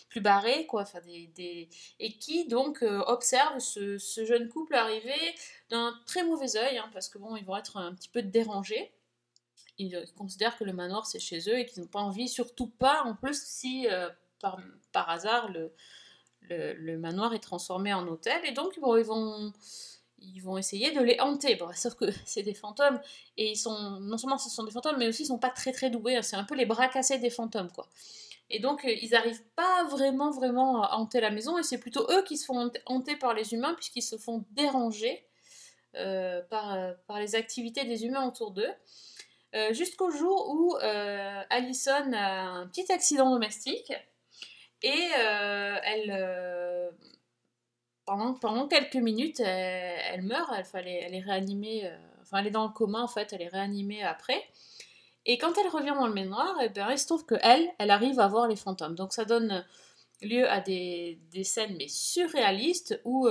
[0.10, 0.82] plus barré, quoi.
[0.84, 1.00] Enfin,
[1.36, 5.36] des, Et qui donc observe ce, jeune couple arriver
[5.70, 8.92] d'un très mauvais œil, hein, parce que bon, ils vont être un petit peu dérangés.
[9.80, 13.04] Ils, considèrent que le manoir c'est chez eux et qu'ils n'ont pas envie, surtout pas
[13.06, 14.10] en plus si euh,
[14.92, 18.42] par, hasard le, manoir est transformé en hôtel.
[18.46, 19.54] Et donc bon, ils vont
[20.22, 21.56] ils vont essayer de les hanter.
[21.56, 23.00] Bon, sauf que c'est des fantômes
[23.38, 25.72] et ils sont non seulement ce sont des fantômes, mais aussi ils sont pas très
[25.72, 26.22] très doués.
[26.22, 27.88] C'est un peu les bras cassés des fantômes quoi.
[28.50, 32.06] Et donc euh, ils arrivent pas vraiment vraiment à hanter la maison et c'est plutôt
[32.12, 35.26] eux qui se font hanter- par les humains puisqu'ils se font déranger
[35.96, 36.78] euh, par,
[37.08, 38.72] par les activités des humains autour d'eux.
[39.56, 43.92] Euh, Jusqu'au jour où euh, Allison a un petit accident domestique
[44.82, 46.90] et euh, elle, euh,
[48.06, 52.66] pendant, quelques minutes, elle, elle meurt, elle, elle est réanimée, euh, enfin elle est dans
[52.66, 54.42] le coma en fait, elle est réanimée après.
[55.26, 57.92] Et quand elle revient dans le manoir, eh ben, il se trouve que elle, elle
[57.92, 58.96] arrive à voir les fantômes.
[58.96, 59.66] Donc ça donne
[60.22, 63.28] lieu à des, scènes mais surréalistes où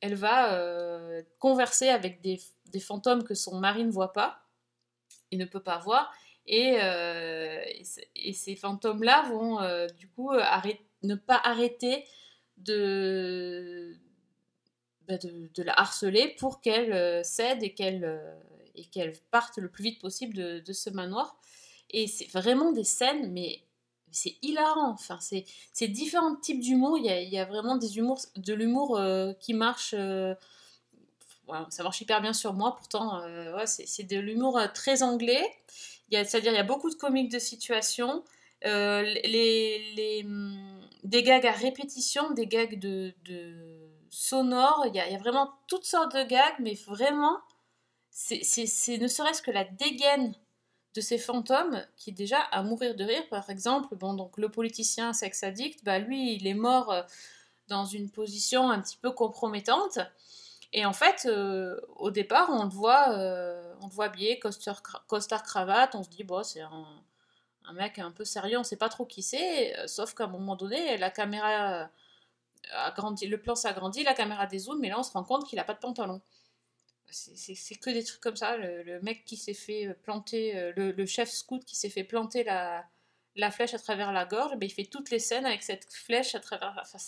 [0.00, 0.58] elle va
[1.38, 4.41] converser avec des fantômes que son mari ne voit pas,
[5.32, 6.12] il ne peut pas voir,
[6.46, 7.64] et, euh,
[8.16, 10.30] et, ces fantômes-là vont euh, du coup
[11.02, 12.04] ne pas arrêter
[12.56, 13.96] de,
[15.06, 18.20] bah, de, de la harceler pour qu'elle euh, cède et qu'elle
[18.74, 21.38] et qu'elle parte le plus vite possible de, de ce manoir.
[21.90, 23.62] Et c'est vraiment des scènes, mais
[24.10, 24.92] c'est hilarant.
[24.92, 26.98] Enfin, c'est différents types d'humour.
[26.98, 29.00] Il il y a vraiment des humours, de l'humour
[29.40, 29.94] qui marche.
[31.48, 32.74] Ouais, ça marche hyper bien sur moi.
[32.76, 35.44] Pourtant, euh, c'est de l'humour euh, très anglais.
[36.10, 38.22] C'est-à-dire, il y a beaucoup de comiques de situation.
[38.64, 44.84] Euh, les, les, hum, des gags à répétition, des gags de, de sonores.
[44.88, 47.38] Il y, a, y a vraiment toutes sortes de gags, mais vraiment,
[48.10, 48.40] c'est
[48.98, 50.34] ne serait-ce que la dégaine
[50.94, 53.26] de ces fantômes qui est déjà à mourir de rire.
[53.30, 57.02] Par exemple, bon, donc le politicien sex addict, bah lui, il est mort euh,
[57.68, 59.98] dans une position un petit peu compromettante.
[60.72, 64.82] Et en fait, euh, au départ, on le voit, euh, on le voit habillé, costard,
[64.82, 65.94] cra- costard cravate.
[65.94, 67.02] On se dit, bon, c'est un,
[67.74, 70.56] mec un peu sérieux, on sait pas trop qui c'est, euh, sauf qu'à un moment
[70.56, 71.88] donné, la caméra
[72.72, 75.64] a le plan s'agrandit, la caméra dézoome, et là on se rend compte qu'il a
[75.64, 76.20] pas de pantalon.
[77.10, 78.56] C'est- que des trucs comme ça.
[78.56, 82.84] Le, mec qui s'est fait planter, le, chef scout qui s'est fait planter la,
[83.36, 86.34] la flèche à travers la gorge, ben, il fait toutes les scènes avec cette flèche
[86.34, 86.74] à travers.
[86.80, 86.98] Enfin,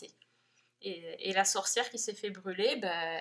[0.82, 3.20] et, et la sorcière qui s'est fait brûler, ben,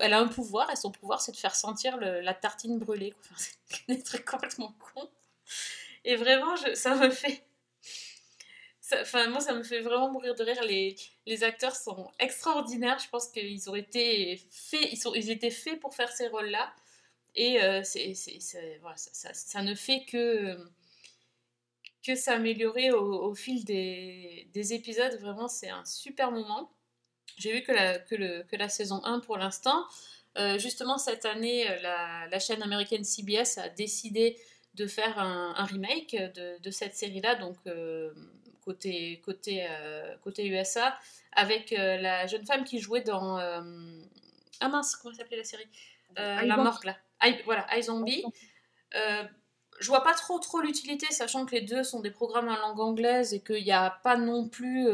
[0.00, 3.14] elle a un pouvoir, et son pouvoir c'est de faire sentir la tartine brûlée.
[3.20, 5.08] Enfin, c'est des trucs complètement cons.
[6.04, 7.44] Et vraiment, ça me fait.
[8.92, 10.62] Enfin, moi, ça me fait vraiment mourir de rire.
[11.26, 12.98] Les, acteurs sont extraordinaires.
[12.98, 16.72] Je pense qu'ils ont été faits, ils, étaient faits pour faire ces rôles-là.
[17.34, 20.56] Et euh, ça, ne fait que,
[22.14, 25.20] s'améliorer au, fil des épisodes.
[25.20, 26.70] Vraiment, c'est un super moment.
[27.36, 29.84] J'ai vu que la, que, le, que la saison 1 pour l'instant.
[30.36, 34.36] Euh, justement, cette année, euh, la, la chaîne américaine CBS a décidé
[34.74, 38.12] de faire un, un remake de, de cette série-là, donc euh,
[38.64, 40.96] côté, côté, euh, côté USA,
[41.32, 43.38] avec la jeune femme qui jouait dans.
[43.38, 45.66] ah mince, comment s'appelait la série?
[46.46, 46.96] La morgue, là.
[47.22, 48.24] I- voilà, iZombie.
[48.94, 49.22] Euh,
[49.80, 52.80] je vois pas trop trop l'utilité, sachant que les deux sont des programmes en langue
[52.80, 54.88] anglaise et qu'il n'y a pas non plus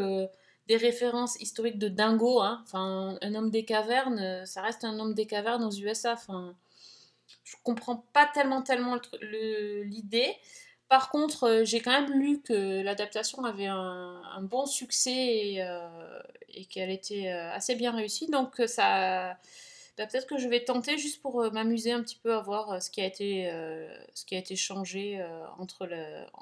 [0.67, 2.41] des références historiques de dingo.
[2.41, 2.65] Hein.
[2.73, 6.13] Un homme des cavernes, euh, ça reste un homme des cavernes aux USA.
[6.15, 6.57] Enfin,
[7.45, 10.35] je comprends pas tellement tellement l'idée.
[10.89, 15.89] Par contre, euh, j'ai quand même lu que l'adaptation avait un, bon succès et, euh,
[16.71, 18.29] qu'elle était assez bien réussie.
[18.29, 19.37] Donc ça,
[19.97, 22.91] bah, peut-être que je vais tenter juste pour m'amuser un petit peu à voir ce
[22.91, 25.25] qui a été, changé
[25.59, 25.89] entre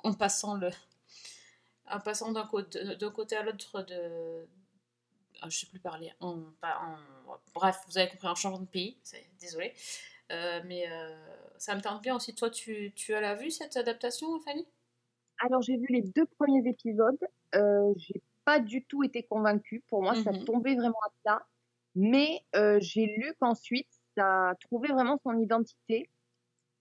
[0.04, 0.70] en passant le,
[1.90, 2.80] en passant d'un côté,
[3.36, 4.46] à l'autre de,
[5.42, 8.66] ah, je sais plus parler, en, pas en- bref, vous avez compris, en changeant de
[8.66, 8.96] pays,
[9.40, 9.74] désolé.
[10.30, 11.16] Euh, mais euh,
[11.58, 12.34] ça me tente bien aussi.
[12.34, 14.66] Toi, tu, tu as la vue cette adaptation, Fanny?
[15.38, 17.18] Alors, j'ai vu les deux premiers épisodes.
[17.54, 19.82] Euh, j'ai pas du tout été convaincue.
[19.88, 20.44] Pour moi, ça Mhm.
[20.44, 21.46] tombait vraiment à plat.
[21.94, 26.08] Mais euh, j'ai lu qu'ensuite, ça a trouvé vraiment son identité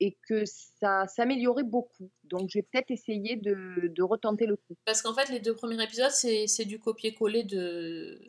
[0.03, 2.09] et que ça s'améliorait beaucoup.
[2.23, 4.75] Donc, j'ai peut-être essayé de, de retenter le coup.
[4.83, 8.19] Parce qu'en fait, les deux premiers épisodes, c'est du copier-coller de.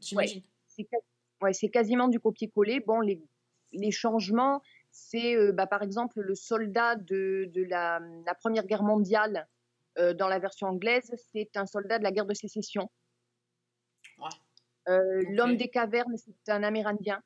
[0.00, 0.42] J'imagine.
[0.68, 1.00] C'est ca-
[1.42, 2.78] ouais, c'est quasiment du copier-coller.
[2.80, 3.20] Bon, les,
[3.72, 4.62] les changements,
[4.92, 9.48] c'est euh, bah, par exemple le soldat de, de la, la Première Guerre mondiale
[9.98, 12.88] euh, dans la version anglaise, c'est un soldat de la guerre de sécession.
[14.18, 14.28] Ouais.
[14.88, 15.24] Euh.
[15.30, 17.20] L'homme des cavernes, c'est un Amérindien,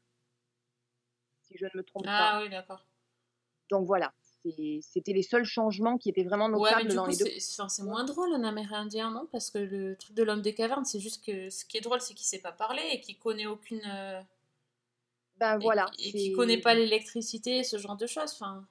[1.42, 2.42] si je ne me trompe Ah pas.
[2.42, 2.86] oui, d'accord.
[3.71, 4.12] Donc voilà,
[4.45, 7.31] c'était les seuls changements qui étaient vraiment notables dans coup, les deux.
[7.39, 9.29] c'est moins drôle un Amérindien, non?
[9.31, 12.01] Parce que le truc de l'homme des cavernes, c'est juste que ce qui est drôle,
[12.01, 13.83] c'est qu'il sait pas parler et qu'il connaît aucune.
[15.37, 15.87] Ben voilà.
[15.99, 18.33] et qu'il c'est- connaît pas l'électricité, ce genre de choses.
[18.35, 18.66] Enfin,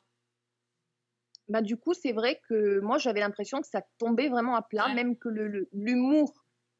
[1.47, 4.86] Bah, du coup, c'est vrai que moi, j'avais l'impression que ça tombait vraiment à plat,
[4.86, 4.93] Ouais.
[4.93, 6.32] même que le- le- l'humour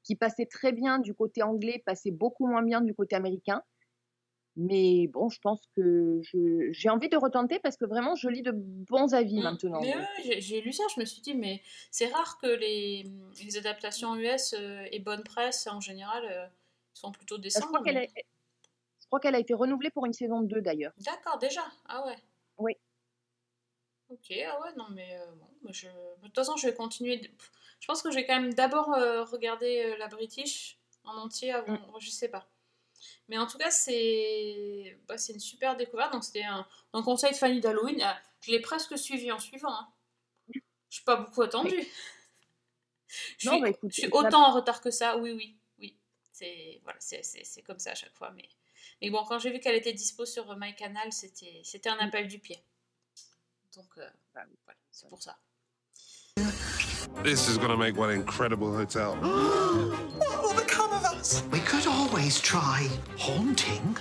[0.04, 3.64] qui passait très bien du côté anglais passait beaucoup moins bien du côté américain.
[4.62, 6.20] Mais bon, je pense que
[6.72, 9.44] j'ai envie de retenter parce que vraiment, je lis de bons avis Mm.
[9.44, 9.80] maintenant.
[9.80, 9.96] Mais
[10.42, 13.06] j'ai- lu ça, je me suis dit, mais c'est rare que les,
[13.42, 16.46] les adaptations US euh, et bonne presse, en général, euh,
[16.94, 17.72] sont plutôt Euh, Je décentes.
[17.86, 18.10] mais-
[19.00, 20.92] je crois qu'elle a été renouvelée pour une saison 2 d'ailleurs.
[20.98, 21.64] D'accord, déjà?
[21.88, 22.18] Ah ouais.
[22.58, 22.74] Oui.
[24.10, 25.26] Ok, ah ouais, non, mais euh,
[25.62, 25.88] bon, je...
[25.88, 27.16] de toute façon, je vais continuer.
[27.18, 27.30] de-
[27.80, 28.88] Je pense que je vais quand même d'abord
[29.32, 31.72] regarder euh, la British en entier avant.
[31.76, 32.00] Mm.
[32.02, 32.46] Je sais pas.
[33.28, 36.12] Mais en tout cas, c'est bah, c'est une super découverte.
[36.14, 36.66] Donc, c'était un...
[36.94, 38.02] un conseil de Fanny d'Halloween.
[38.04, 39.72] Ah, je l'ai presque suivi en suivant.
[39.74, 39.88] Hein.
[40.54, 40.60] Je
[40.96, 41.88] suis pas beaucoup attendue.
[43.38, 45.98] Je Non, suis, bah, écoute, je suis autant en retard que ça, oui, oui, oui.
[46.32, 48.32] C'est voilà, c'est c'est- c'est comme ça à chaque fois.
[48.36, 48.48] Mais,
[49.02, 52.28] mais bon, quand j'ai vu qu'elle était dispo sur euh, MyCanal, c'était c'était un appel
[52.28, 52.60] du pied.
[53.76, 55.38] Donc, euh, Bah voilà, c'est pour ça.
[57.24, 59.10] This is gonna make one incredible hotel.
[59.22, 61.44] What will become of us?
[61.52, 63.96] We could always try haunting.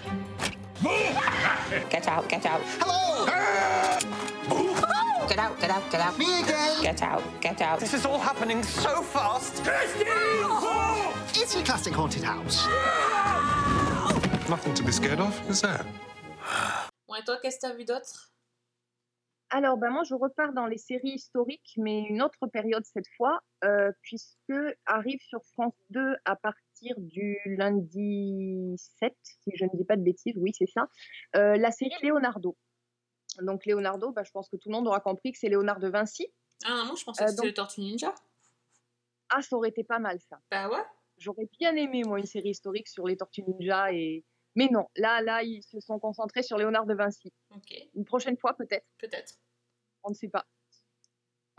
[1.91, 2.61] Get out, get out.
[2.81, 3.25] Hello!
[5.29, 6.19] Get out, get out, get out.
[6.19, 6.83] Me again!
[6.83, 7.79] Get out, get out.
[7.79, 9.63] This is all happening so fast.
[11.37, 12.67] It's a classic haunted house.
[14.49, 15.85] Nothing to be scared of, is there?
[17.07, 18.33] Bon, et toi, qu'est-ce que t'as vu d'autre
[19.51, 23.41] Alors, ben moi, je repars dans les séries historiques, mais une autre période cette fois,
[23.65, 24.53] euh, puisque
[24.85, 30.03] arrive sur France 2 à partir du lundi 7, si je ne dis pas de
[30.03, 30.89] bêtises, oui, c'est ça,
[31.37, 32.57] euh, la série Leonardo.
[33.41, 35.89] Donc, Leonardo, ben, je pense que tout le monde aura compris que c'est Léonard de
[35.89, 36.27] Vinci.
[36.65, 38.15] Ah non, je pensais Euh, que c'était donc- Tortues Ninja.
[39.31, 40.39] Ah, ça aurait été pas mal, ça.
[40.51, 40.83] Bah ouais.
[41.19, 43.93] J'aurais bien aimé, moi, une série historique sur les Tortues Ninja.
[43.93, 44.25] Et...
[44.59, 47.33] Mais non, là, là, ils se sont concentrés sur Léonard de Vinci.
[47.95, 48.85] Une prochaine fois, peut-être.
[48.99, 49.35] peut-être.
[50.03, 50.49] On ne sait pas.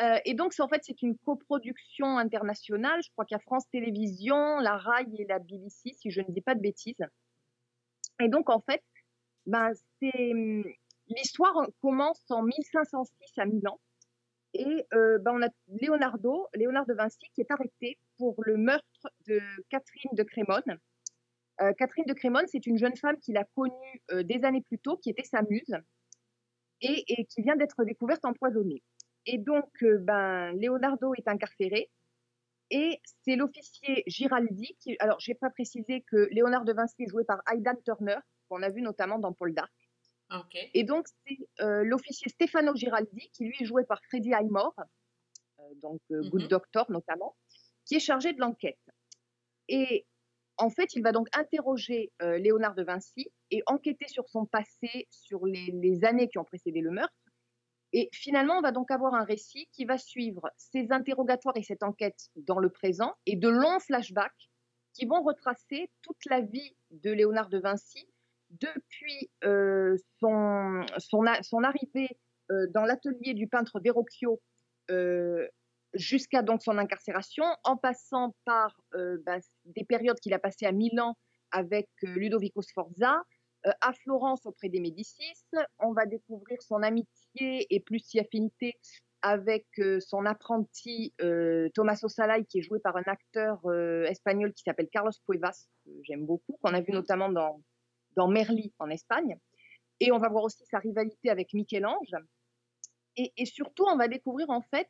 [0.02, 3.02] Euh, et donc, en fait, c'est une coproduction internationale.
[3.02, 6.30] Je crois qu'il y a France Télévisions, la RAI et la BBC, si je ne
[6.30, 7.00] dis pas de bêtises.
[8.20, 8.84] Et donc, en fait,
[9.46, 9.72] ben,
[10.02, 10.66] c'est hum,
[11.08, 13.80] l'histoire commence en 1506 à Milan.
[14.54, 15.48] Et euh, ben, on a
[15.82, 19.40] Leonardo, Léonard de Vinci, qui est arrêté pour le meurtre de
[19.70, 20.80] Catherine de Crémone.
[21.62, 24.80] Euh, Catherine de Crémone, c'est une jeune femme qu'il a connue euh, des années plus
[24.80, 25.76] tôt, qui était sa muse,
[26.82, 28.82] et, et qui vient d'être découverte empoisonnée.
[29.26, 31.90] Et donc, euh, ben, Leonardo est incarcéré,
[32.70, 34.96] et c'est l'officier Giraldi qui.
[35.00, 38.62] Alors, je n'ai pas précisé que Léonard de Vinci est joué par Aidan Turner, qu'on
[38.62, 39.74] a vu notamment dans Paul Dark.
[40.76, 41.40] Et donc, c'est
[41.84, 44.76] l'officier Stefano Giraldi, qui lui est joué par Freddie Highmore,
[45.82, 46.48] donc euh, Good.
[46.48, 47.36] Doctor notamment,
[47.86, 48.80] qui est chargé de l'enquête.
[49.68, 50.06] Et
[50.60, 55.08] en fait, il va donc interroger euh, Léonard de Vinci et enquêter sur son passé,
[55.10, 57.14] sur les, années qui ont précédé le meurtre.
[57.94, 61.82] Et finalement, on va donc avoir un récit qui va suivre ces interrogatoires et cette
[61.82, 64.50] enquête dans le présent et de longs flashbacks
[64.94, 68.08] qui vont retracer toute la vie de Léonard de Vinci
[68.52, 70.84] depuis euh, son,
[71.64, 72.18] arrivée
[72.52, 74.42] euh, dans l'atelier du peintre Verrocchio
[75.94, 80.72] jusqu'à donc son incarcération, en passant par euh, bah, des périodes qu'il a passées à
[80.72, 81.16] Milan
[81.52, 83.22] avec euh, Ludovico Sforza,
[83.66, 85.34] euh, à Florence auprès des Médicis.
[85.80, 88.74] On va découvrir son amitié et plus si affinité
[89.22, 89.66] avec
[90.00, 91.14] son apprenti
[91.74, 93.60] Tommaso Salai, qui est joué par un acteur
[94.06, 97.62] espagnol qui s'appelle Carlos Cuevas, que j'aime beaucoup, qu'on a vu notamment dans,
[98.16, 99.38] dans Merli en Espagne.
[100.00, 102.16] Et on va voir aussi sa rivalité avec Michel-Ange.
[103.18, 104.88] Et, et surtout, on va découvrir en fait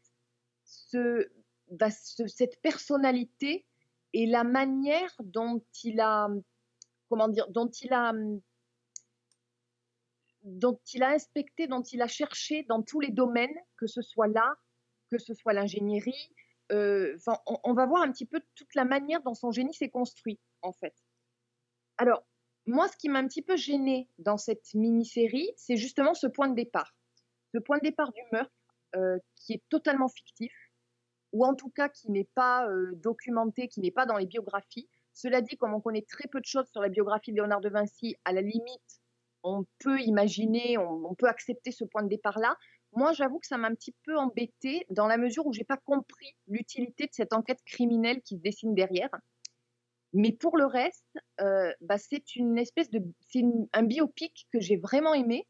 [1.71, 3.65] bah, ce- cette personnalité
[4.13, 6.29] et la manière dont il a,
[7.09, 8.13] comment dire, dont il a,
[10.43, 14.27] dont il a inspecté, dont il a cherché dans tous les domaines, que ce soit
[14.27, 14.63] l'art,
[15.11, 16.33] que ce soit l'ingénierie.
[16.71, 17.17] euh,
[17.63, 20.71] on, va voir un petit peu toute la manière dont son génie s'est construit, en
[20.71, 20.93] fait.
[21.97, 22.23] Alors,
[22.67, 26.47] moi, ce qui m'a un petit peu gêné dans cette mini-série, c'est justement ce point
[26.47, 26.95] de départ.
[27.53, 28.53] Ce point de départ du meurtre,
[29.35, 30.51] qui est totalement fictif,
[31.31, 34.89] ou en tout cas qui n'est pas euh, documenté, qui n'est pas dans les biographies.
[35.13, 37.69] Cela dit, comme on connaît très peu de choses sur la biographie de Léonard de
[37.69, 39.01] Vinci, à la limite,
[39.43, 42.57] on peut imaginer, on, peut accepter ce point de départ-là.
[42.93, 45.77] Moi, j'avoue que ça m'a un petit peu embêté dans la mesure où j'ai pas
[45.77, 49.09] compris l'utilité de cette enquête criminelle qui se dessine derrière.
[50.13, 51.05] Mais pour le reste,
[51.39, 55.47] euh, bah, c'est une espèce de, c'est un biopic que j'ai vraiment aimé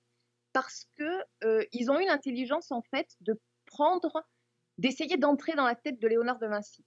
[0.53, 4.23] parce que euh, ils ont eu l'intelligence en fait de prendre,
[4.77, 6.85] d'essayer d'entrer dans la tête de Léonard de Vinci.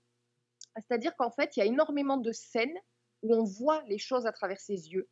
[0.77, 2.77] C'est-à-dire qu'en fait, il y a énormément de scènes
[3.23, 5.09] où on voit les choses à travers ses yeux,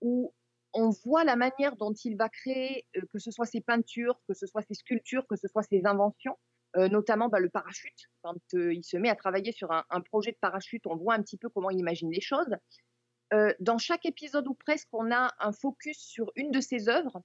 [0.00, 0.32] où
[0.74, 4.34] on voit la manière dont il va créer, euh, que ce soit ses peintures, que
[4.34, 6.38] ce soit ses sculptures, que ce soit ses inventions,
[6.76, 8.08] euh, notamment bah, le parachute.
[8.22, 11.36] Quand il se met à travailler sur un, projet de parachute, on voit un petit
[11.36, 12.54] peu comment il imagine les choses.
[13.60, 17.22] Dans chaque épisode ou presque, on a un focus sur une de ses œuvres.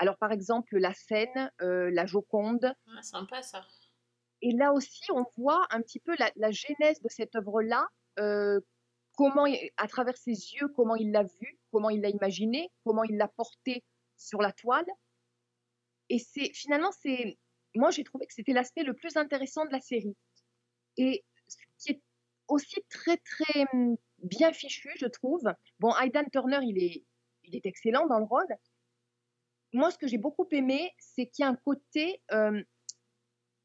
[0.00, 3.66] Alors par exemple, la scène, euh, la Joconde, Ah, sympa ça.
[4.40, 7.86] et là aussi, on voit un petit peu la, la genèse de cette œuvre-là,
[8.18, 8.58] euh,
[9.16, 9.44] comment,
[9.76, 13.28] à travers ses yeux, comment il l'a vue, comment il l'a imaginée, comment il l'a
[13.28, 13.84] portée
[14.16, 14.86] sur la toile.
[16.08, 17.38] Et c'est finalement, c'est
[17.76, 20.16] moi j'ai trouvé que c'était l'aspect le plus intéressant de la série.
[20.96, 22.02] Et ce qui est
[22.48, 25.42] aussi très très hum, bien fichu, je trouve.
[25.78, 27.04] Bon, Aidan Turner, il est,
[27.44, 28.48] il est excellent dans le rôle.
[29.72, 32.62] Moi, ce que j'ai beaucoup aimé, c'est qu'il y a un côté euh,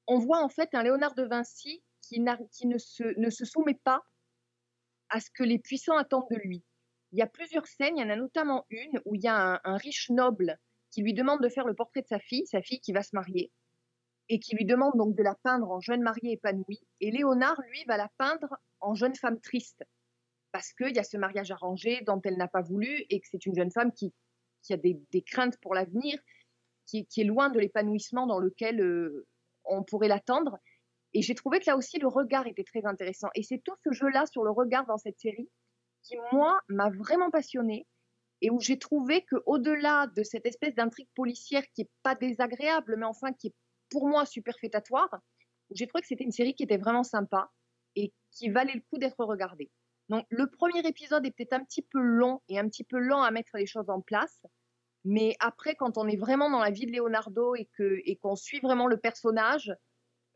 [0.08, 4.04] on voit en fait un Léonard de Vinci qui, ne se soumet pas
[5.10, 6.64] à ce que les puissants attendent de lui.
[7.12, 9.36] Il y a plusieurs scènes, il y en a notamment une où il y a
[9.36, 10.60] un, un riche noble
[10.92, 13.16] qui lui demande de faire le portrait de sa fille, sa fille qui va se
[13.16, 13.52] marier,
[14.30, 16.82] et qui lui demande donc de la peindre en jeune mariée épanouie.
[17.02, 19.84] Et Léonard, lui, va la peindre en jeune femme triste,
[20.52, 23.46] parce qu'il y a ce mariage arrangé dont elle n'a pas voulu, et que c'est
[23.46, 24.14] une jeune femme qui,
[24.66, 26.20] qui a des, craintes pour l'avenir,
[26.86, 29.28] qui, est loin de l'épanouissement dans lequel euh,
[29.66, 30.58] on pourrait l'attendre.
[31.14, 33.30] Et j'ai trouvé que là aussi, le regard était très intéressant.
[33.36, 35.50] Et c'est tout ce jeu-là sur le regard dans cette série
[36.04, 37.88] qui, moi, m'a vraiment passionnée
[38.42, 43.06] et où j'ai trouvé qu'au-delà de cette espèce d'intrigue policière qui est pas désagréable, mais
[43.06, 43.56] enfin qui est
[43.90, 45.10] pour moi superfétatoire,
[45.72, 47.50] j'ai trouvé que c'était une série qui était vraiment sympa
[47.96, 49.72] et qui valait le coup d'être regardée.
[50.10, 53.24] Donc le premier épisode est peut-être un petit peu long et un petit peu lent
[53.24, 54.46] à mettre les choses en place,
[55.06, 58.36] mais après, quand on est vraiment dans la vie de Leonardo et que et qu'on
[58.36, 59.74] suit vraiment le personnage,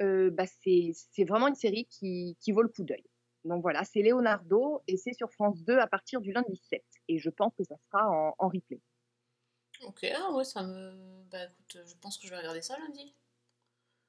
[0.02, 3.06] euh, bah c'est c'est vraiment une série qui, qui vaut le coup d'œil.
[3.46, 6.84] Donc voilà, c'est Leonardo et c'est sur France 2 à partir du lundi 7.
[7.08, 8.82] Et je pense que ça sera en, en replay.
[9.82, 11.24] Ok, ah ouais, ça me.
[11.32, 13.16] Bah écoute, je pense que je vais regarder ça lundi.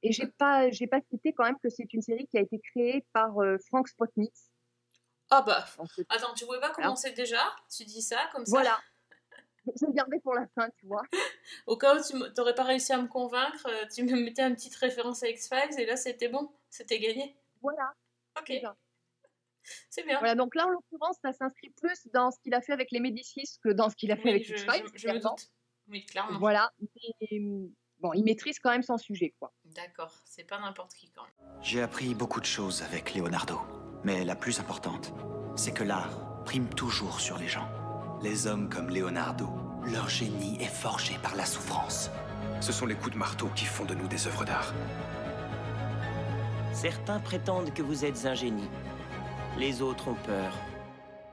[0.03, 2.59] Et j'ai pas, j'ai pas cité quand même que c'est une série qui a été
[2.59, 4.51] créée par euh, Frank Spotnitz.
[5.31, 5.65] Ah bah,
[6.09, 7.41] attends, tu pouvais pas commencer déjà?
[7.71, 8.51] Tu dis ça comme ça?
[8.51, 8.81] Voilà.
[9.81, 11.03] Je vais le garder pour la fin, tu vois.
[11.67, 14.55] Au cas où tu n'aurais pas réussi à me convaincre, euh, tu me mettais une
[14.55, 17.37] petite référence à X-Files et là c'était bon, c'était gagné.
[17.63, 17.93] Voilà.
[18.39, 18.53] Ok,
[19.91, 20.19] c'est bien.
[20.19, 23.01] Voilà, donc là, en l'occurrence, ça s'inscrit plus dans ce qu'il a fait avec les
[23.01, 24.85] Médicis que dans ce qu'il a fait Oui, avec je, X-Files.
[24.95, 25.31] je- je me clairement.
[25.37, 25.49] doute.
[25.89, 26.39] Oui, clairement.
[26.39, 26.71] Voilà.
[26.81, 27.41] Mais,
[27.99, 29.53] bon, il maîtrise quand même son sujet, quoi.
[29.65, 31.61] D'accord, c'est pas n'importe qui quand même.
[31.61, 33.59] J'ai appris beaucoup de choses avec Leonardo.
[34.03, 35.13] Mais la plus importante,
[35.57, 37.69] c'est que l'art prime toujours sur les gens.
[38.23, 39.49] Les hommes comme Leonardo,
[39.83, 42.11] leur génie est forgé par la souffrance.
[42.61, 44.75] Ce sont les coups de marteau qui font de nous des œuvres d'art.
[46.75, 48.69] Certains prétendent que vous êtes un génie.
[49.59, 50.53] Les autres ont peur.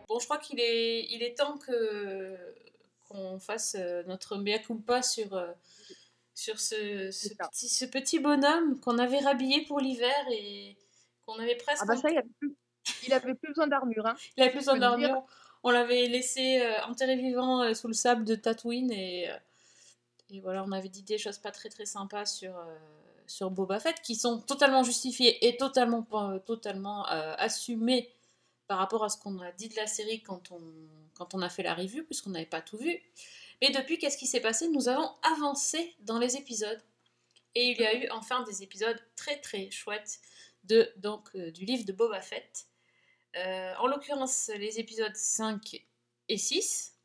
[0.07, 2.37] Bon, je crois qu'il est, il est temps que
[3.09, 5.51] qu'on fasse euh, notre mea culpa sur, euh,
[6.35, 10.77] sur ce, ce petit, ce petit bonhomme qu'on avait rhabillé pour l'hiver et
[11.25, 11.83] qu'on avait presque.
[11.83, 12.55] Ah bah ça, il avait plus,
[13.05, 14.05] il avait plus besoin d'armure.
[14.05, 14.15] Hein.
[14.37, 15.25] Il avait plus besoin d'armure.
[15.63, 19.37] On l'avait laissé euh, enterré vivant euh, sous le sable de Tatooine et, euh,
[20.29, 22.53] et voilà, on avait dit des choses pas très très sympas sur,
[23.27, 26.05] sur Boba Fett qui sont totalement justifiées et totalement,
[27.37, 28.11] assumées
[28.67, 31.73] par rapport à ce qu'on a dit de la série quand on, a fait la
[31.73, 32.99] review, puisqu'on n'avait pas tout vu.
[33.61, 34.67] Mais depuis, qu'est-ce qui s'est passé?
[34.67, 36.81] Nous avons avancé dans les épisodes.
[37.55, 40.19] Et il y a eu enfin des épisodes très très chouettes
[40.65, 42.67] de, donc, du livre de Boba Fett.
[43.35, 45.85] Euh, en l'occurrence, les épisodes 5
[46.29, 46.97] et 6,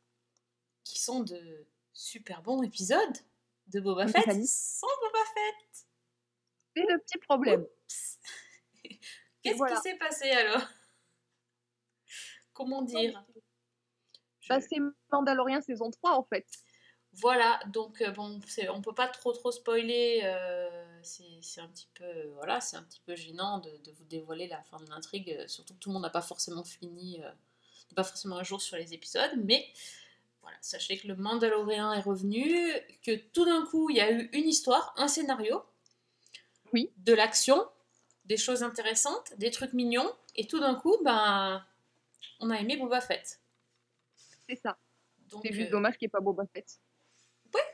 [0.83, 3.17] qui sont de super bons épisodes
[3.67, 5.85] de Boba Fett, sans Boba Fett.
[6.75, 7.65] C'est le petit problème.
[9.43, 9.75] Qu'est-ce voilà.
[9.75, 10.63] qui s'est passé alors?
[12.53, 13.23] Comment dire?
[14.49, 14.77] Bah, c'est
[15.11, 16.47] Mandalorian saison 3, en fait.
[17.15, 18.39] Voilà, donc euh, bon,
[18.69, 20.21] on peut pas trop trop spoiler.
[20.23, 24.47] euh, c'est un petit peu, voilà, c'est un petit peu gênant de, de vous dévoiler
[24.47, 27.29] la fin de l'intrigue, euh, surtout que tout le monde n'a pas forcément fini, euh,
[27.29, 29.31] n'est pas forcément à jour sur les épisodes.
[29.43, 29.67] Mais
[30.41, 34.29] voilà, sachez que le Mandalorian est revenu, que tout d'un coup il y a eu
[34.33, 35.63] une histoire, un scénario,
[36.73, 37.67] oui, de l'action,
[38.25, 41.63] des choses intéressantes, des trucs mignons, et tout d'un coup, ben,
[42.39, 43.39] on a aimé Boba Fett.
[44.47, 44.77] C'est ça.
[45.41, 46.79] C'est juste euh, dommage qu'il n'y ait pas Boba Fett.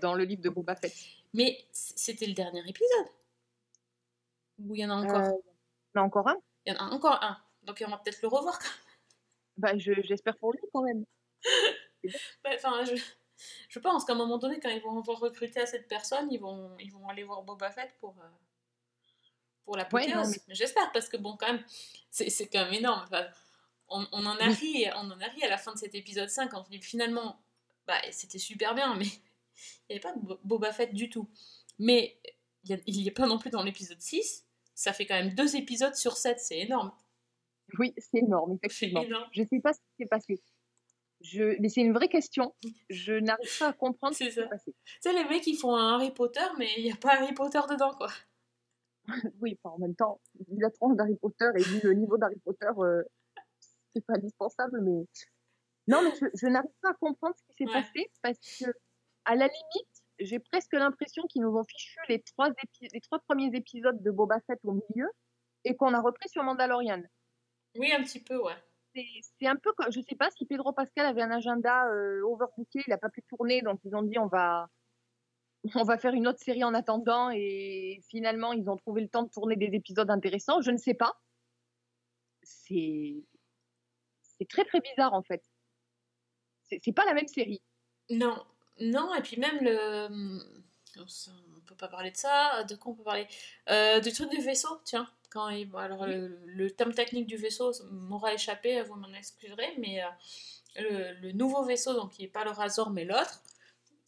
[0.02, 0.94] Dans le livre de Boba Fett.
[1.34, 3.08] Mais c'était le dernier épisode.
[4.60, 5.22] Ou il y en a encore?
[5.22, 5.32] Euh,
[5.96, 7.38] Il y en a encore un Il y en a encore un.
[7.64, 8.58] Donc on va peut-être le revoir.
[8.60, 8.74] quand même.
[9.58, 11.06] bah, je- J'espère pour lui, quand même.
[12.04, 12.96] Ouais, Enfin, je,
[13.70, 16.40] je pense qu'à un moment donné, quand ils vont avoir recruté à cette personne, ils
[16.40, 18.28] vont, ils vont aller voir Boba Fett pour, euh,
[19.66, 20.38] pour la Ouais, non, mais...
[20.56, 21.64] J'espère, parce que bon, quand même,
[22.10, 23.02] c'est c'est quand même énorme.
[23.04, 23.28] Enfin,
[23.90, 26.30] on, on en a ri, on en a ri à la fin de cet épisode
[26.30, 27.38] 5, quand on dit finalement,
[27.86, 29.08] bah, c'était super bien, mais
[29.90, 31.30] il n'y avait pas de Bo- Boba Fett du tout.
[31.80, 32.20] Mais
[32.66, 34.46] il n'y est pas non plus dans l'épisode 6.
[34.76, 36.92] Ça fait quand même deux épisodes sur 7, c'est énorme.
[37.78, 39.02] Oui, c'est énorme, effectivement.
[39.04, 39.30] énorme.
[39.32, 40.42] Je ne sais pas ce qui s'est passé.
[41.22, 41.60] Je...
[41.60, 42.56] Mais c'est une vraie question.
[42.90, 44.74] Je n'arrive pas à comprendre ce qui s'est passé.
[44.86, 47.34] Tu sais, les mecs, ils font un Harry Potter, mais il n'y a pas Harry
[47.34, 48.10] Potter dedans, quoi.
[49.42, 52.40] Oui, enfin, en même temps, vu la tranche d'Harry Potter et vu le niveau d'Harry
[52.46, 53.04] Potter, euh,
[53.96, 55.06] c'est pas indispensable, mais...
[55.88, 57.82] Non, mais je, je n'arrive pas à comprendre ce qui s'est Ouais.
[57.82, 58.66] passé parce que,
[59.30, 63.20] à la limite, j'ai presque l'impression qu'ils nous ont fichu les trois, épi- les trois
[63.20, 65.08] premiers épisodes de Boba Fett au milieu
[65.66, 67.04] et qu'on a repris sur Mandalorian.
[67.78, 68.56] Oui, un petit peu, ouais.
[69.38, 72.82] C'est un peu comme, je sais pas si Pedro Pascal avait un agenda euh, overbooké,
[72.88, 74.68] il n'a pas pu tourner, donc ils ont dit on va,
[75.76, 79.22] on va faire une autre série en attendant, et finalement ils ont trouvé le temps
[79.22, 80.62] de tourner des épisodes intéressants.
[80.62, 81.22] Je ne sais pas.
[82.42, 83.24] C'est,
[84.24, 85.44] c'est très très bizarre en fait.
[86.64, 87.62] C'est c'est pas la même série.
[88.10, 88.44] Non,
[88.82, 90.40] non, et puis même le.
[91.08, 92.64] ça, On peut pas parler de ça.
[92.64, 93.28] De quoi on peut parler?
[93.70, 95.10] Euh, Du truc du vaisseau, tiens.
[95.30, 95.70] Quand il...
[95.76, 100.08] alors, le, le terme technique du vaisseau m'aura échappé, vous m'en excuserez, mais euh,
[100.78, 103.44] le, le nouveau vaisseau, donc qui n'est pas le Razor mais l'autre,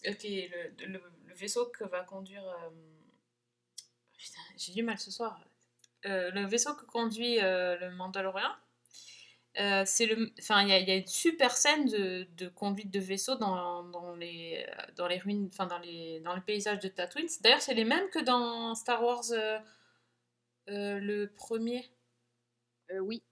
[0.08, 1.04] euh, qui est le, le-
[1.36, 2.44] vaisseau que va conduire.
[2.44, 2.70] euh,
[4.18, 5.40] Putain, j'ai du mal ce soir.
[6.06, 8.52] Euh, le vaisseau que conduit euh, le Mandalorian.
[9.60, 12.48] Euh, c'est le, enfin, il y, a- il y a une super scène de, de
[12.48, 16.80] conduite de vaisseau dans, dans les, dans les ruines, enfin dans les, dans le paysage
[16.80, 17.28] de Tatooine.
[17.42, 19.60] D'ailleurs, c'est les mêmes que dans Star Wars, euh,
[20.70, 21.86] euh, le premier.
[22.92, 23.24] Euh, oui.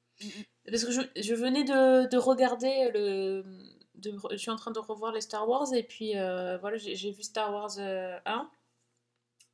[0.69, 3.43] Parce que je, je venais de, de regarder le,
[3.95, 7.23] de, je suis en train de revoir les Star Wars et puis voilà, j'ai vu
[7.23, 8.49] Star Wars euh, 1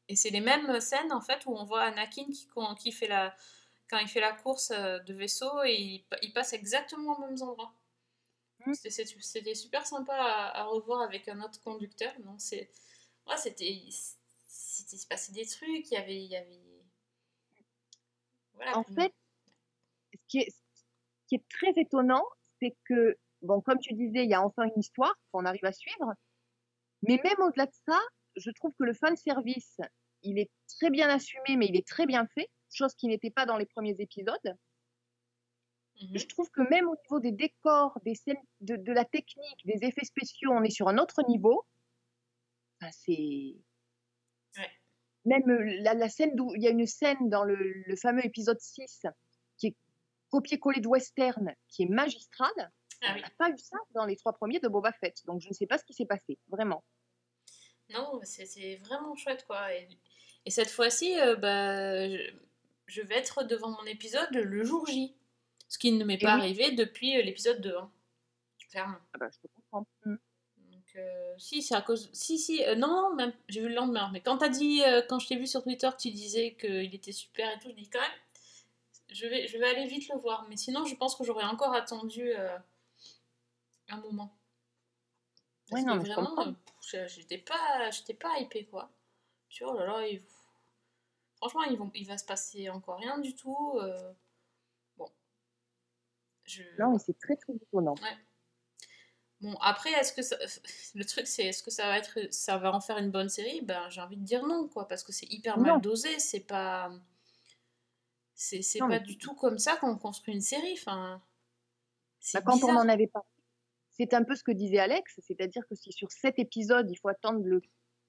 [0.09, 2.47] et c'est les mêmes scènes en fait où on voit Anakin qui,
[2.79, 3.35] qui fait la,
[3.89, 7.21] quand il fait la course euh, de vaisseau et il, pa- il passe exactement aux
[7.21, 7.73] mêmes endroits.
[8.73, 12.13] C'était- c'est- C'était super sympa à, à revoir avec un autre conducteur.
[12.21, 12.71] Non, c'est,
[13.27, 13.83] ouais, c'était,
[14.47, 15.91] c'était il se passait des trucs.
[15.91, 16.61] Il y avait, il y avait,
[18.53, 18.77] Voilà.
[18.77, 19.13] En fait,
[20.13, 22.23] ce qui est, ce qui est très étonnant,
[22.59, 25.71] c'est que, bon, comme tu disais, il y a enfin une histoire qu'on arrive à
[25.71, 26.13] suivre.
[27.07, 27.99] Mais même au-delà de ça,
[28.35, 29.77] je trouve que le fan service,
[30.23, 33.45] il est très bien assumé, mais il est très bien fait, chose qui n'était pas
[33.45, 34.57] dans les premiers épisodes.
[36.01, 36.17] Mhm.
[36.17, 39.85] Je trouve que même au niveau des décors, des scènes, de, de la technique, des
[39.87, 41.65] effets spéciaux, on est sur un autre niveau.
[42.81, 43.55] Enfin, c'est
[44.57, 44.71] Ouais.
[45.25, 48.25] même euh, la, la scène d'où il y a une scène dans le, le fameux
[48.25, 49.05] épisode 6
[49.57, 49.75] qui est
[50.29, 52.71] copié-collé de western, qui est magistrale.
[53.01, 53.21] Ah on oui.
[53.21, 55.25] n'a pas eu ça dans les trois premiers de Boba Fett.
[55.25, 56.83] Donc je ne sais pas ce qui s'est passé, vraiment.
[57.89, 59.73] Non, c'est c'est vraiment chouette, quoi.
[59.73, 59.87] Et,
[60.45, 62.33] et cette fois-ci, euh, bah, je,
[62.87, 65.15] je vais être devant mon épisode le jour J.
[65.67, 66.41] Ce qui ne m'est pas oui.
[66.41, 67.75] arrivé depuis euh, l'épisode 2.
[67.75, 67.91] hein.
[68.69, 68.97] Clairement.
[69.13, 69.87] Ah bah, je peux comprendre.
[70.05, 70.15] Mm.
[70.71, 72.09] Donc, euh, si, c'est à cause.
[72.13, 74.09] Si, si, euh, non, non, même, j'ai vu le lendemain.
[74.13, 76.93] Mais quand t'as dit, euh, quand je t'ai vu sur Twitter, que tu disais qu'il
[76.93, 78.11] était super et tout, je dis quand même,
[79.11, 80.45] je vais, je vais aller vite le voir.
[80.49, 82.31] Mais sinon, je pense que j'aurais encore attendu
[83.89, 84.35] un moment.
[85.69, 86.55] Parce Ouais, non, que mais je vraiment, comprends.
[87.07, 88.91] j'étais pas, j'étais pas hypée, quoi.
[89.49, 90.21] Tu vois, oh là là, il-
[91.49, 93.77] franchement, ils vont, il va se passer encore rien du tout.
[93.81, 94.13] euh,
[94.97, 95.09] Bon.
[96.45, 96.63] Je...
[96.79, 97.95] Non, mais c'est très très étonnant.
[98.01, 98.17] Ouais.
[99.41, 100.37] Bon, après, est-ce que ça...
[100.95, 103.61] le truc, c'est est-ce que ça va être, ça va en faire une bonne série?
[103.61, 106.19] Ben, j'ai envie de dire non, quoi, parce que c'est hyper mal dosé.
[106.19, 106.91] C'est pas,
[108.33, 110.73] c'est pas mais- du tout comme ça qu'on construit une série.
[110.73, 111.21] Enfin,
[112.33, 112.77] Bah, quand on bizarre.
[112.77, 113.27] en avait parlé,
[113.91, 117.07] c'est un peu ce que disait Alex, c'est-à-dire que si sur sept épisodes, il faut
[117.07, 117.61] attendre le,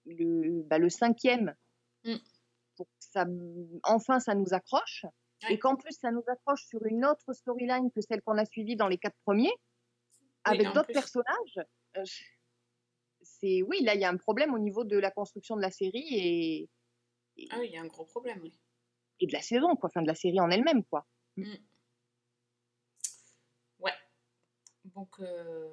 [0.07, 1.55] le, bah, le cinquième
[2.05, 2.15] Mm.
[2.77, 3.25] Pour que ça,
[3.85, 5.05] enfin ça nous accroche,
[5.43, 5.53] Ouais.
[5.53, 8.75] et qu'en plus ça nous accroche sur une autre storyline que celle qu'on a suivie
[8.75, 9.53] dans les quatre premiers,
[10.45, 11.59] avec d'autres personnages,
[11.99, 12.05] euh,
[13.23, 15.71] c'est oui, là il y a un problème au niveau de la construction de la
[15.71, 16.71] série et,
[17.37, 18.55] et, Ah oui, il y a un gros problème, oui.
[19.21, 21.07] et de la saison, quoi, enfin de la série en elle-même, quoi.
[23.79, 23.93] Ouais.
[24.85, 25.69] Donc, euh,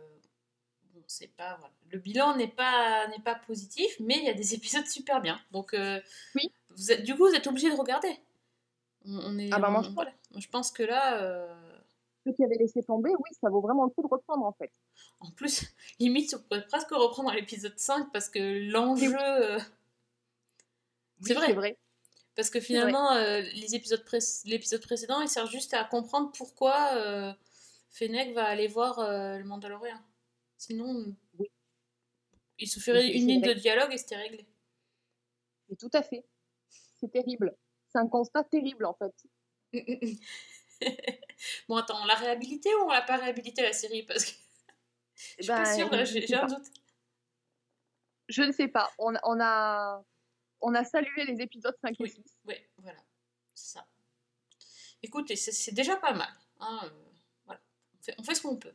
[0.93, 1.55] bon, c'est pas.
[1.57, 1.73] Voilà.
[1.89, 5.39] Le bilan n'est pas, n'est pas positif, mais il y a des épisodes super bien.
[5.51, 6.01] Donc, euh,
[6.35, 6.51] Oui.
[6.75, 8.15] Vous êtes, du coup, vous êtes obligé de regarder.
[9.05, 9.95] On, on est, Ah bah, moi, on- je pense.
[9.95, 10.11] voilà.
[10.31, 11.79] Moi, je pense que là, euh,
[12.25, 14.71] Ceux qui avaient laissé tomber, oui, ça vaut vraiment le coup de reprendre en fait.
[15.19, 15.63] en plus,
[15.99, 19.15] limite, on pourrait presque reprendre à l'épisode 5 parce que l'enjeu.
[19.19, 19.59] euh,
[21.21, 21.53] c'est Oui, vrai.
[21.53, 21.77] Vrai.
[22.35, 26.93] Parce que finalement, euh, les épisodes pré- l'épisode précédent, il sert juste à comprendre pourquoi
[26.95, 27.31] euh,
[27.91, 28.99] Fennec va aller voir
[29.37, 30.03] le Mandalorien.
[30.57, 31.51] Sinon, Oui.
[32.57, 34.47] il suffirait une ligne de dialogue et c'était réglé.
[35.69, 36.25] Mais tout à fait.
[37.03, 37.55] C'est terrible.
[37.89, 39.13] C'est un constat terrible en fait.
[41.67, 44.03] bon, attends, on l'a réhabilité ou on l'a pas réhabilité la série?
[44.03, 44.31] Parce que
[45.37, 46.71] je suis pas Ben, sûre, j'ai un doute.
[48.29, 48.89] Je ne sais pas.
[48.97, 50.01] On, on a,
[50.61, 52.21] on a salué les épisodes 5 et 6.
[52.45, 52.99] Oui, voilà,
[53.53, 53.85] c'est ça.
[55.01, 56.33] Écoutez, c'est déjà pas mal.
[56.61, 56.89] hein, euh,
[57.45, 57.59] voilà.
[57.99, 58.73] on, fait, on fait ce qu'on peut.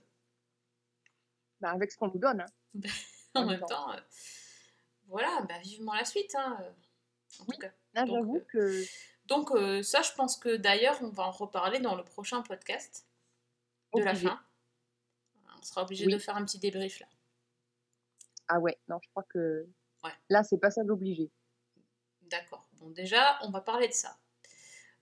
[1.61, 2.43] Ben, avec ce qu'on nous donne.
[2.43, 2.47] hein.
[3.35, 4.01] en En même même temps, euh,
[5.07, 6.35] voilà, bah, vivement la suite.
[6.35, 6.71] Hein, euh,
[7.41, 7.73] en tout cas.
[7.99, 8.85] Là, Donc, j'avoue euh, que.
[9.27, 13.07] Donc euh, ça, je pense que d'ailleurs, on va en reparler dans le prochain podcast
[13.95, 14.41] de la fin.
[15.59, 16.13] On sera obligé Oui.
[16.13, 17.07] de faire un petit débrief là.
[18.47, 19.67] Ah ouais, non, je crois que.
[20.05, 20.13] Ouais.
[20.31, 21.31] Là, c'est pas ça d'obligé.
[22.23, 22.69] D'accord.
[22.75, 24.17] Bon, déjà, on va parler de ça.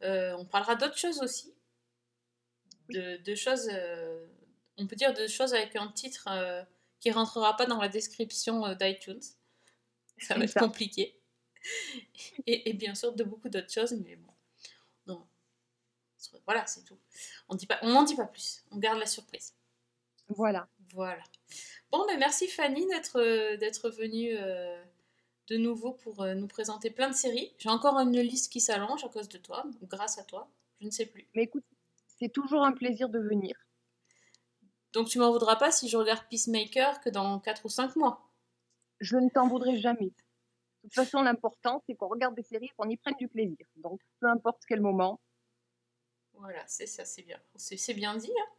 [0.02, 1.54] Euh, on parlera d'autres choses aussi.
[2.88, 4.26] De, de choses, euh,
[4.78, 6.62] on peut dire de choses avec un titre euh,
[7.00, 9.20] qui rentrera pas dans la description d'iTunes.
[10.18, 10.60] Ça va être ça.
[10.60, 11.15] compliqué.
[12.46, 14.32] Et, et bien sûr de beaucoup d'autres choses, mais bon.
[15.06, 15.26] Non.
[16.44, 16.98] Voilà, c'est tout.
[17.48, 17.54] On
[17.88, 18.64] n'en dit pas plus.
[18.70, 19.54] On garde la surprise.
[20.28, 20.68] Voilà.
[20.92, 21.22] Voilà.
[21.90, 24.82] Bon, mais merci Fanny d'être d'être venue euh,
[25.48, 27.52] de nouveau pour euh, nous présenter plein de séries.
[27.58, 30.48] J'ai encore une liste qui s'allonge à cause de toi, ou grâce à toi,
[30.80, 31.28] je ne sais plus.
[31.34, 31.64] Mais écoute,
[32.18, 33.56] c'est toujours un plaisir de venir.
[34.92, 38.28] Donc tu m'en voudras pas si je regarde Peacemaker que dans 4 ou 5 mois.
[39.00, 40.12] Je ne t'en voudrais jamais.
[40.86, 43.66] De toute façon, l'important, c'est qu'on regarde des séries et qu'on y prenne du plaisir.
[43.76, 45.20] Donc, peu importe quel moment,
[46.34, 47.40] Voilà, c'est ça, c'est bien.
[47.56, 48.30] C'est bien dit.
[48.30, 48.52] Hein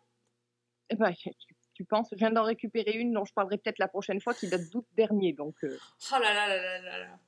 [0.89, 1.32] eh ben, tu,
[1.73, 4.49] tu penses, je viens d'en récupérer une dont je parlerai peut-être la prochaine fois qui
[4.49, 5.32] date d'août dernier.
[5.32, 5.78] Donc, euh,
[6.11, 7.19] oh là là là là là là.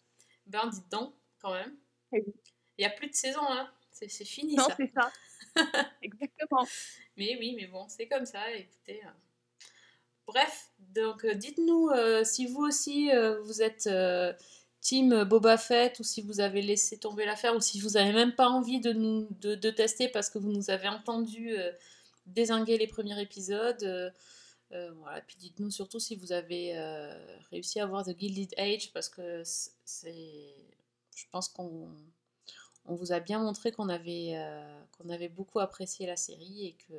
[0.48, 1.78] Ben dites donc, quand même.
[2.12, 2.34] Eh oui.
[2.78, 3.72] Il n'y a plus de saison, hein.
[3.92, 4.76] C'est fini non, ça.
[4.78, 5.12] c'est ça.
[6.02, 6.66] Exactement.
[7.18, 9.02] Mais oui, mais bon, c'est comme ça, écoutez.
[9.06, 9.10] euh.
[10.26, 13.10] Bref, donc euh, dites-nous euh, si vous aussi
[13.44, 13.90] vous êtes
[14.82, 18.34] team Boba Fett ou si vous avez laissé tomber l'affaire ou si vous n'avez même
[18.34, 21.72] pas envie de, nous, de, tester parce que vous nous avez entendu euh,
[22.30, 23.84] désinguer les premiers épisodes.
[23.84, 24.10] euh,
[24.72, 25.22] euh, voilà.
[25.22, 27.14] Puis dites-nous surtout si vous avez euh,
[27.52, 29.44] réussi à voir The Gilded Age parce que.
[31.16, 31.90] Je pense qu'on
[32.86, 34.42] on vous a bien montré qu'on avait,
[34.98, 36.94] qu'on avait beaucoup apprécié la série et que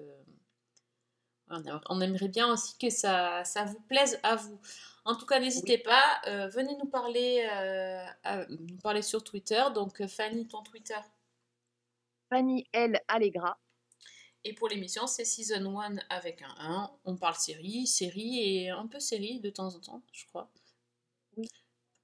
[1.89, 4.61] on aimerait bien aussi que ça, ça vous plaise à vous.
[5.05, 9.63] En tout cas, n'hésitez pas, euh, venez nous parler, euh, à- nous parler sur Twitter.
[9.75, 10.99] Donc, euh, Fanny, ton Twitter?
[12.29, 13.01] Fanny L.
[13.09, 13.59] Allegra.
[14.45, 16.91] Et pour l'émission, c'est Season 1 avec un 1.
[17.05, 20.51] On parle série, série et un peu série de temps en temps, je crois.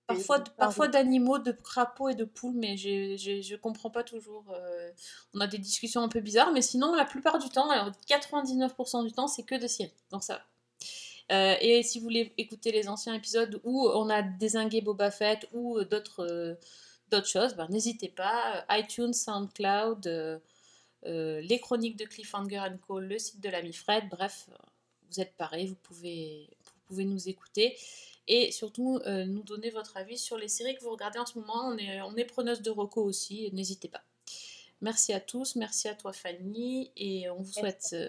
[0.07, 4.45] Parfois, parfois d'animaux, de crapauds et de poules, mais je comprends pas toujours.
[4.53, 4.91] euh,
[5.35, 9.05] on a des discussions un peu bizarres, mais sinon, la plupart du temps, alors 99%
[9.05, 9.93] du temps, c'est que de séries.
[10.13, 10.43] Donc ça.
[11.33, 15.49] Euh, et si vous voulez écouter les anciens épisodes où on a désingué Boba Fett
[15.53, 16.55] ou d'autres euh,
[17.11, 18.65] d'autres choses, ben, n'hésitez pas.
[18.71, 20.07] iTunes, SoundCloud,
[21.05, 24.49] les chroniques de Cliffhanger Co, le site de l'ami Fred, bref,
[25.11, 26.49] vous êtes pareil, vous pouvez,
[26.89, 27.77] pouvez nous écouter
[28.29, 31.39] et surtout euh, nous donner votre avis sur les séries que vous regardez en ce
[31.39, 31.69] moment.
[31.69, 34.03] On est, on est preneuse de Rocco aussi, n'hésitez pas.
[34.81, 38.09] Merci à tous, merci à toi Fanny et on vous souhaite, euh,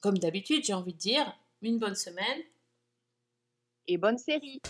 [0.00, 2.42] comme d'habitude, j'ai envie de dire, une bonne semaine.
[3.86, 4.60] Et bonne série.